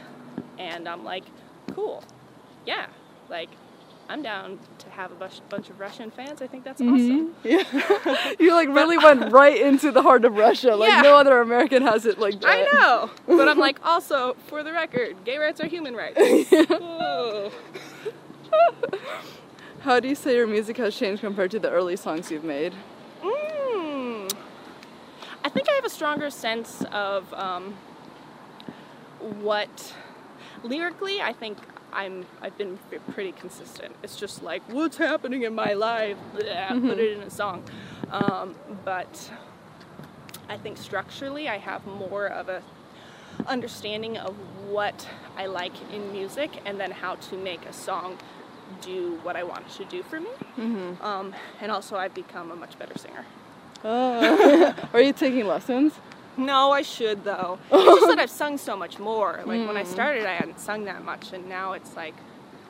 And 0.58 0.88
I'm 0.88 1.04
like, 1.04 1.24
cool. 1.74 2.02
Yeah. 2.66 2.86
Like, 3.30 3.48
I'm 4.08 4.22
down 4.22 4.58
to 4.78 4.90
have 4.90 5.12
a 5.12 5.14
bunch, 5.14 5.40
bunch 5.48 5.70
of 5.70 5.80
Russian 5.80 6.10
fans. 6.10 6.42
I 6.42 6.46
think 6.46 6.64
that's 6.64 6.80
awesome. 6.80 7.32
Mhm. 7.32 7.32
Yeah. 7.44 8.32
you 8.38 8.52
like 8.52 8.68
really 8.68 8.98
went 8.98 9.32
right 9.32 9.58
into 9.58 9.90
the 9.92 10.02
heart 10.02 10.24
of 10.24 10.34
Russia. 10.36 10.74
Like 10.76 10.90
Yeah. 10.90 11.00
no 11.02 11.16
other 11.16 11.40
American 11.40 11.82
has 11.82 12.04
it 12.06 12.18
like 12.18 12.40
that. 12.40 12.50
I 12.50 12.68
know. 12.78 13.10
But 13.26 13.48
I'm 13.48 13.58
like, 13.68 13.78
also, 13.84 14.36
for 14.48 14.62
the 14.62 14.72
record, 14.72 15.16
gay 15.24 15.38
rights 15.38 15.60
are 15.60 15.66
human 15.68 15.94
rights. 15.94 16.20
How 19.84 20.00
do 20.00 20.08
you 20.08 20.14
say 20.14 20.34
your 20.34 20.46
music 20.46 20.78
has 20.78 20.96
changed 20.96 21.20
compared 21.20 21.50
to 21.50 21.58
the 21.58 21.70
early 21.70 21.96
songs 21.96 22.30
you've 22.30 22.42
made? 22.42 22.72
Mm. 23.22 24.34
I 25.44 25.50
think 25.50 25.68
I 25.68 25.72
have 25.72 25.84
a 25.84 25.90
stronger 25.90 26.30
sense 26.30 26.82
of 26.90 27.30
um, 27.34 27.74
what 29.42 29.94
lyrically. 30.62 31.20
I 31.20 31.34
think 31.34 31.58
I'm. 31.92 32.24
I've 32.40 32.56
been 32.56 32.78
pretty 33.12 33.32
consistent. 33.32 33.94
It's 34.02 34.16
just 34.16 34.42
like 34.42 34.62
what's 34.68 34.96
happening 34.96 35.42
in 35.42 35.54
my 35.54 35.74
life. 35.74 36.16
bleh, 36.34 36.80
Put 36.80 36.98
it 36.98 37.18
in 37.18 37.22
a 37.22 37.28
song. 37.28 37.62
Um, 38.10 38.54
but 38.86 39.30
I 40.48 40.56
think 40.56 40.78
structurally, 40.78 41.46
I 41.46 41.58
have 41.58 41.86
more 41.86 42.26
of 42.26 42.48
a 42.48 42.62
understanding 43.46 44.16
of 44.16 44.34
what 44.66 45.06
I 45.36 45.44
like 45.44 45.74
in 45.92 46.10
music, 46.10 46.62
and 46.64 46.80
then 46.80 46.90
how 46.90 47.16
to 47.16 47.36
make 47.36 47.66
a 47.66 47.72
song 47.74 48.16
do 48.80 49.18
what 49.22 49.36
I 49.36 49.42
want 49.42 49.68
to 49.70 49.84
do 49.84 50.02
for 50.02 50.20
me. 50.20 50.28
Mm-hmm. 50.58 51.04
Um, 51.04 51.34
and 51.60 51.70
also, 51.72 51.96
I've 51.96 52.14
become 52.14 52.50
a 52.50 52.56
much 52.56 52.78
better 52.78 52.96
singer. 52.98 53.24
Oh. 53.84 54.74
Are 54.92 55.00
you 55.00 55.12
taking 55.12 55.46
lessons? 55.46 55.92
No, 56.36 56.72
I 56.72 56.82
should 56.82 57.22
though. 57.24 57.58
It's 57.72 57.84
just 57.84 58.06
that 58.08 58.18
I've 58.18 58.30
sung 58.30 58.58
so 58.58 58.76
much 58.76 58.98
more. 58.98 59.40
Like 59.46 59.66
when 59.68 59.76
I 59.76 59.84
Mm. 59.84 59.86
started, 59.86 60.26
I 60.26 60.34
hadn't 60.34 60.58
sung 60.58 60.84
that 60.86 61.04
much, 61.04 61.32
and 61.32 61.48
now 61.48 61.74
it's 61.74 61.94
like 61.96 62.14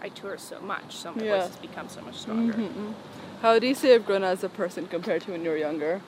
I 0.03 0.09
tour 0.11 0.37
so 0.37 0.61
much, 0.61 0.97
so 0.97 1.13
my 1.15 1.23
Yeah. 1.25 1.39
voice 1.39 1.49
has 1.49 1.57
become 1.57 1.89
so 1.89 2.01
much 2.03 2.17
stronger. 2.19 2.53
Mhm. 2.53 2.93
How 3.41 3.59
do 3.59 3.67
you 3.67 3.75
say 3.75 3.93
you've 3.93 4.05
grown 4.07 4.23
as 4.25 4.45
a 4.45 4.49
person 4.51 4.87
compared 4.87 5.23
to 5.23 5.31
when 5.33 5.45
you 5.45 5.51
were 5.51 5.57
younger? 5.57 6.03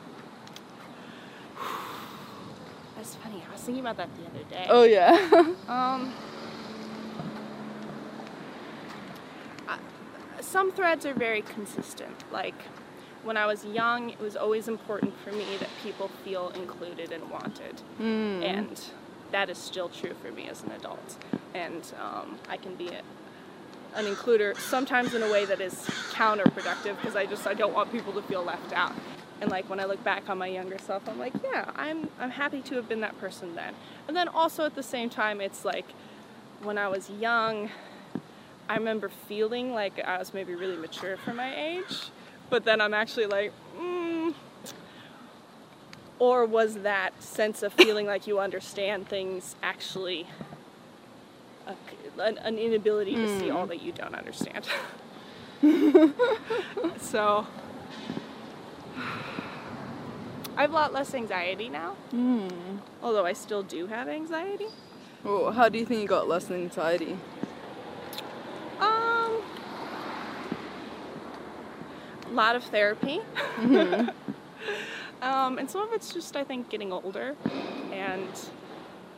That's 2.96 3.14
funny. 3.14 3.42
I 3.48 3.52
was 3.52 3.62
thinking 3.62 3.84
about 3.84 3.96
that 3.96 4.10
the 4.16 4.26
other 4.30 4.44
day. 4.50 4.66
Oh 4.68 4.82
yeah. 4.84 5.16
Um, 5.68 6.12
I- 9.68 9.78
some 10.56 10.72
threads 10.72 11.04
are 11.04 11.12
very 11.12 11.42
consistent. 11.42 12.16
Like 12.32 12.54
when 13.24 13.36
I 13.36 13.44
was 13.44 13.66
young, 13.66 14.08
it 14.08 14.18
was 14.18 14.36
always 14.36 14.68
important 14.68 15.12
for 15.22 15.30
me 15.30 15.44
that 15.60 15.68
people 15.82 16.08
feel 16.24 16.48
included 16.62 17.12
and 17.12 17.28
wanted, 17.30 17.82
Mm. 18.00 18.42
and 18.42 18.80
that 19.32 19.50
is 19.50 19.58
still 19.58 19.90
true 19.90 20.14
for 20.22 20.30
me 20.32 20.48
as 20.48 20.62
an 20.62 20.70
adult. 20.70 21.18
And 21.52 21.82
um, 22.02 22.38
I 22.48 22.56
can 22.56 22.74
be 22.74 22.88
a, 22.88 23.02
an 23.98 24.06
includer 24.06 24.56
sometimes 24.58 25.12
in 25.12 25.22
a 25.22 25.30
way 25.30 25.44
that 25.44 25.60
is 25.60 25.74
counterproductive 26.20 26.96
because 26.96 27.16
I 27.16 27.26
just 27.26 27.46
I 27.46 27.52
don't 27.52 27.74
want 27.74 27.92
people 27.92 28.14
to 28.14 28.22
feel 28.22 28.42
left 28.42 28.72
out. 28.72 28.94
And 29.42 29.50
like 29.50 29.68
when 29.68 29.78
I 29.78 29.84
look 29.84 30.02
back 30.04 30.30
on 30.30 30.38
my 30.38 30.46
younger 30.46 30.78
self, 30.78 31.06
I'm 31.06 31.18
like, 31.18 31.34
yeah, 31.44 31.70
I'm 31.76 32.08
I'm 32.18 32.30
happy 32.30 32.62
to 32.62 32.76
have 32.76 32.88
been 32.88 33.02
that 33.02 33.20
person 33.20 33.54
then. 33.54 33.74
And 34.08 34.16
then 34.16 34.28
also 34.28 34.64
at 34.64 34.74
the 34.74 34.82
same 34.94 35.10
time, 35.10 35.42
it's 35.42 35.66
like 35.66 35.88
when 36.62 36.78
I 36.78 36.88
was 36.88 37.10
young, 37.10 37.68
I 38.68 38.76
remember 38.76 39.08
feeling 39.08 39.72
like 39.72 40.02
I 40.04 40.18
was 40.18 40.34
maybe 40.34 40.54
really 40.54 40.76
mature 40.76 41.16
for 41.16 41.32
my 41.32 41.54
age, 41.54 42.10
but 42.50 42.64
then 42.64 42.80
I'm 42.80 42.94
actually 42.94 43.26
like, 43.26 43.52
mm. 43.78 44.34
Or 46.18 46.44
was 46.46 46.76
that 46.76 47.22
sense 47.22 47.62
of 47.62 47.72
feeling 47.74 48.06
like 48.06 48.26
you 48.26 48.40
understand 48.40 49.06
things 49.08 49.54
actually 49.62 50.26
a, 51.66 51.74
an, 52.22 52.38
an 52.38 52.58
inability 52.58 53.14
to 53.16 53.38
see 53.38 53.50
all 53.50 53.66
that 53.66 53.82
you 53.82 53.92
don't 53.92 54.14
understand? 54.14 54.66
so 57.00 57.46
I 60.56 60.62
have 60.62 60.70
a 60.70 60.74
lot 60.74 60.92
less 60.94 61.14
anxiety 61.14 61.68
now, 61.68 61.96
Mm. 62.14 62.78
although 63.02 63.26
I 63.26 63.34
still 63.34 63.62
do 63.62 63.86
have 63.86 64.08
anxiety. 64.08 64.68
Oh, 65.24 65.50
how 65.50 65.68
do 65.68 65.78
you 65.78 65.84
think 65.84 66.00
you 66.00 66.08
got 66.08 66.28
less 66.28 66.50
anxiety? 66.50 67.18
A 72.28 72.32
lot 72.32 72.56
of 72.56 72.64
therapy. 72.64 73.20
um, 75.22 75.58
and 75.58 75.70
some 75.70 75.82
of 75.82 75.92
it's 75.92 76.12
just, 76.12 76.36
I 76.36 76.44
think, 76.44 76.68
getting 76.68 76.92
older 76.92 77.34
and 77.92 78.28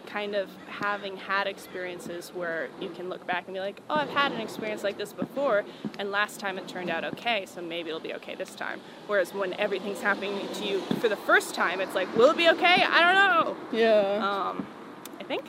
kind 0.09 0.35
of 0.35 0.49
having 0.68 1.18
had 1.18 1.47
experiences 1.47 2.31
where 2.35 2.68
you 2.81 2.88
can 2.88 3.11
look 3.11 3.27
back 3.27 3.44
and 3.47 3.55
be 3.55 3.61
like, 3.61 3.83
oh, 3.90 3.97
I've 3.97 4.09
had 4.09 4.33
an 4.33 4.40
experience 4.40 4.83
like 4.83 4.97
this 4.97 5.12
before, 5.12 5.64
and 5.99 6.11
last 6.11 6.40
time 6.40 6.57
it 6.57 6.66
turned 6.66 6.88
out 6.88 7.05
okay, 7.05 7.44
so 7.44 7.61
maybe 7.61 7.90
it'll 7.90 8.01
be 8.01 8.14
okay 8.14 8.35
this 8.35 8.55
time. 8.55 8.81
Whereas 9.07 9.35
when 9.35 9.53
everything's 9.55 10.01
happening 10.01 10.49
to 10.55 10.64
you 10.64 10.81
for 11.01 11.11
the 11.11 11.16
first 11.16 11.55
time, 11.55 11.81
it's 11.81 11.94
like, 11.94 12.14
will 12.16 12.31
it 12.31 12.38
be 12.38 12.49
okay? 12.49 12.83
I 12.85 13.01
don't 13.03 13.14
know. 13.47 13.57
Yeah. 13.71 14.49
Um, 14.49 14.66
I 15.21 15.25
think. 15.25 15.44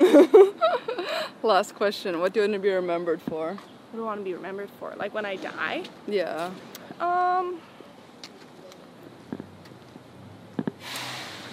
Last 1.42 1.76
question. 1.76 2.18
What 2.18 2.32
do 2.32 2.40
you 2.40 2.44
want 2.44 2.54
to 2.54 2.58
be 2.58 2.70
remembered 2.70 3.22
for? 3.22 3.50
What 3.50 3.98
do 3.98 4.02
I 4.02 4.06
want 4.06 4.20
to 4.20 4.24
be 4.24 4.34
remembered 4.34 4.70
for? 4.80 4.94
Like 4.96 5.14
when 5.14 5.24
I 5.24 5.36
die? 5.36 5.84
Yeah. 6.08 6.50
Um, 7.00 7.60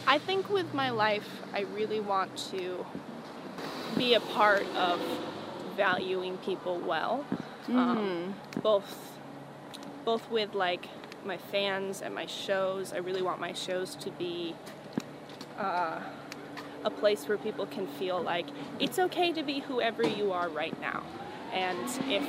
I 0.07 0.17
think 0.19 0.49
with 0.49 0.73
my 0.73 0.89
life, 0.89 1.27
I 1.53 1.61
really 1.61 1.99
want 1.99 2.37
to 2.51 2.85
be 3.97 4.13
a 4.13 4.19
part 4.19 4.65
of 4.75 5.01
valuing 5.75 6.37
people 6.37 6.79
well, 6.79 7.25
um, 7.69 8.35
both 8.61 9.11
both 10.05 10.29
with 10.29 10.53
like 10.53 10.87
my 11.25 11.37
fans 11.37 12.01
and 12.01 12.13
my 12.13 12.25
shows. 12.25 12.93
I 12.93 12.97
really 12.97 13.21
want 13.21 13.39
my 13.39 13.53
shows 13.53 13.95
to 13.95 14.11
be 14.11 14.55
uh, 15.57 15.99
a 16.83 16.89
place 16.89 17.27
where 17.27 17.37
people 17.37 17.65
can 17.65 17.87
feel 17.87 18.21
like 18.21 18.45
it's 18.79 18.99
okay 18.99 19.31
to 19.33 19.43
be 19.43 19.59
whoever 19.59 20.07
you 20.07 20.31
are 20.31 20.49
right 20.49 20.79
now. 20.79 21.03
And 21.53 21.77
if 22.11 22.23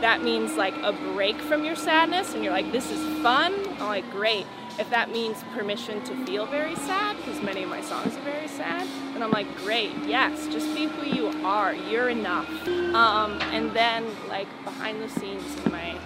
that 0.00 0.22
means 0.22 0.56
like 0.56 0.74
a 0.82 0.92
break 0.92 1.36
from 1.40 1.64
your 1.64 1.76
sadness 1.76 2.34
and 2.34 2.42
you're 2.44 2.52
like, 2.52 2.70
this 2.72 2.90
is 2.90 3.00
fun, 3.22 3.52
I'm 3.80 3.86
like, 3.88 4.08
great. 4.10 4.46
If 4.78 4.88
that 4.90 5.10
means 5.10 5.42
permission 5.54 6.02
to 6.04 6.24
feel 6.24 6.46
very 6.46 6.74
sad, 6.76 7.16
because 7.18 7.42
many 7.42 7.62
of 7.62 7.68
my 7.68 7.82
songs 7.82 8.16
are 8.16 8.20
very 8.22 8.48
sad, 8.48 8.86
then 9.12 9.22
I'm 9.22 9.30
like, 9.30 9.46
great, 9.58 9.92
yes, 10.06 10.46
just 10.48 10.74
be 10.74 10.86
who 10.86 11.04
you 11.06 11.26
are. 11.44 11.74
You're 11.74 12.08
enough. 12.08 12.48
Um, 12.94 13.38
and 13.52 13.70
then 13.72 14.06
like 14.28 14.48
behind 14.64 15.02
the 15.02 15.08
scenes 15.10 15.44
in 15.66 15.72
my 15.72 15.98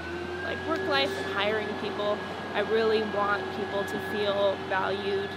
like 0.45 0.59
work 0.69 0.81
life 0.89 1.11
and 1.17 1.27
hiring 1.35 1.69
people, 1.81 2.19
I 2.55 2.61
really 2.61 3.03
want 3.15 3.45
people 3.57 3.85
to 3.85 3.99
feel 4.11 4.57
valued 4.69 5.31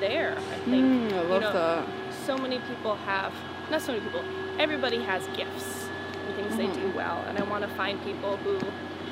there. 0.00 0.32
I 0.38 0.58
think 0.70 0.84
Mm, 0.86 1.12
I 1.12 1.22
you 1.34 1.40
know, 1.40 1.52
that. 1.52 1.86
so 2.26 2.38
many 2.38 2.58
people 2.60 2.94
have 3.04 3.32
not 3.70 3.82
so 3.82 3.92
many 3.92 4.04
people 4.04 4.22
everybody 4.58 5.02
has 5.02 5.26
gifts 5.36 5.81
and 6.26 6.34
things 6.34 6.56
they 6.56 6.66
do 6.80 6.92
well. 6.96 7.22
And 7.28 7.38
i 7.38 7.42
want 7.44 7.62
to 7.62 7.70
find 7.76 8.02
people 8.04 8.36
who 8.38 8.58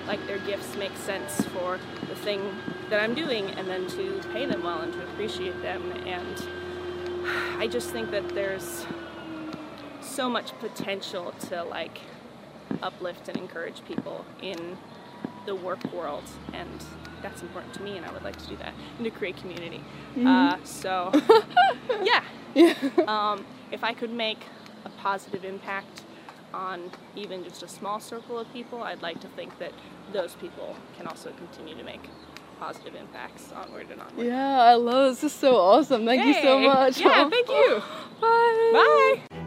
like 0.07 0.25
their 0.27 0.39
gifts 0.39 0.77
make 0.77 0.97
sense 0.97 1.41
for 1.49 1.79
the 2.09 2.15
thing 2.17 2.41
that 2.89 3.01
i'm 3.03 3.15
doing 3.15 3.51
and 3.51 3.69
then 3.69 3.87
to 3.89 4.21
pay 4.33 4.47
them 4.47 4.63
well 4.63 4.81
and 4.81 4.93
to 4.93 5.03
appreciate 5.05 5.61
them. 5.63 5.93
And 6.07 6.43
i 7.59 7.67
just 7.67 7.91
think 7.91 8.11
that 8.11 8.29
there's 8.31 8.87
so 10.01 10.29
much 10.29 10.59
potential 10.59 11.33
to 11.49 11.63
like 11.65 12.01
uplift 12.83 13.29
and 13.29 13.37
encourage 13.37 13.85
people 13.85 14.25
in 14.43 14.77
the 15.47 15.55
work 15.55 15.83
world. 15.93 16.25
And 16.53 16.69
that's 17.23 17.43
important 17.43 17.75
to 17.75 17.83
me 17.83 17.97
and 17.97 18.07
i 18.07 18.13
would 18.13 18.23
like 18.23 18.37
to 18.37 18.47
do 18.47 18.57
that 18.57 18.73
and 18.97 19.05
to 19.05 19.11
create 19.11 19.37
community. 19.37 19.83
Uh, 20.25 20.57
so 20.65 21.11
yeah. 22.03 22.23
Yeah. 22.55 22.75
um, 23.07 23.45
if 23.71 23.85
I 23.85 23.93
could 23.95 24.11
make 24.11 24.39
a 24.85 24.89
positive 24.91 25.45
impact 25.45 26.03
on 26.53 26.91
even 27.17 27.45
just 27.45 27.63
a 27.63 27.69
small 27.69 28.01
circle 28.01 28.39
of 28.39 28.53
people, 28.53 28.83
I'd 28.83 29.03
like 29.03 29.21
to 29.21 29.29
think 29.29 29.59
that 29.59 29.73
those 30.13 30.35
people 30.35 30.77
can 30.97 31.07
also 31.07 31.33
continue 31.33 31.77
to 31.77 31.85
make 31.85 32.01
positive 32.59 32.95
impacts 32.95 33.53
onward 33.53 33.87
and 33.91 34.01
onward. 34.01 34.27
Yeah, 34.27 34.61
I 34.61 34.75
love 34.75 35.07
it. 35.07 35.21
This 35.21 35.25
is 35.25 35.33
so 35.33 35.57
awesome. 35.57 36.05
Thank 36.05 36.25
you 36.25 36.35
so 36.43 36.59
much. 36.59 37.01
Yeah, 37.01 37.29
thank 37.29 37.49
you. 37.49 37.83
Bye. 38.21 39.21
Bye. 39.31 39.47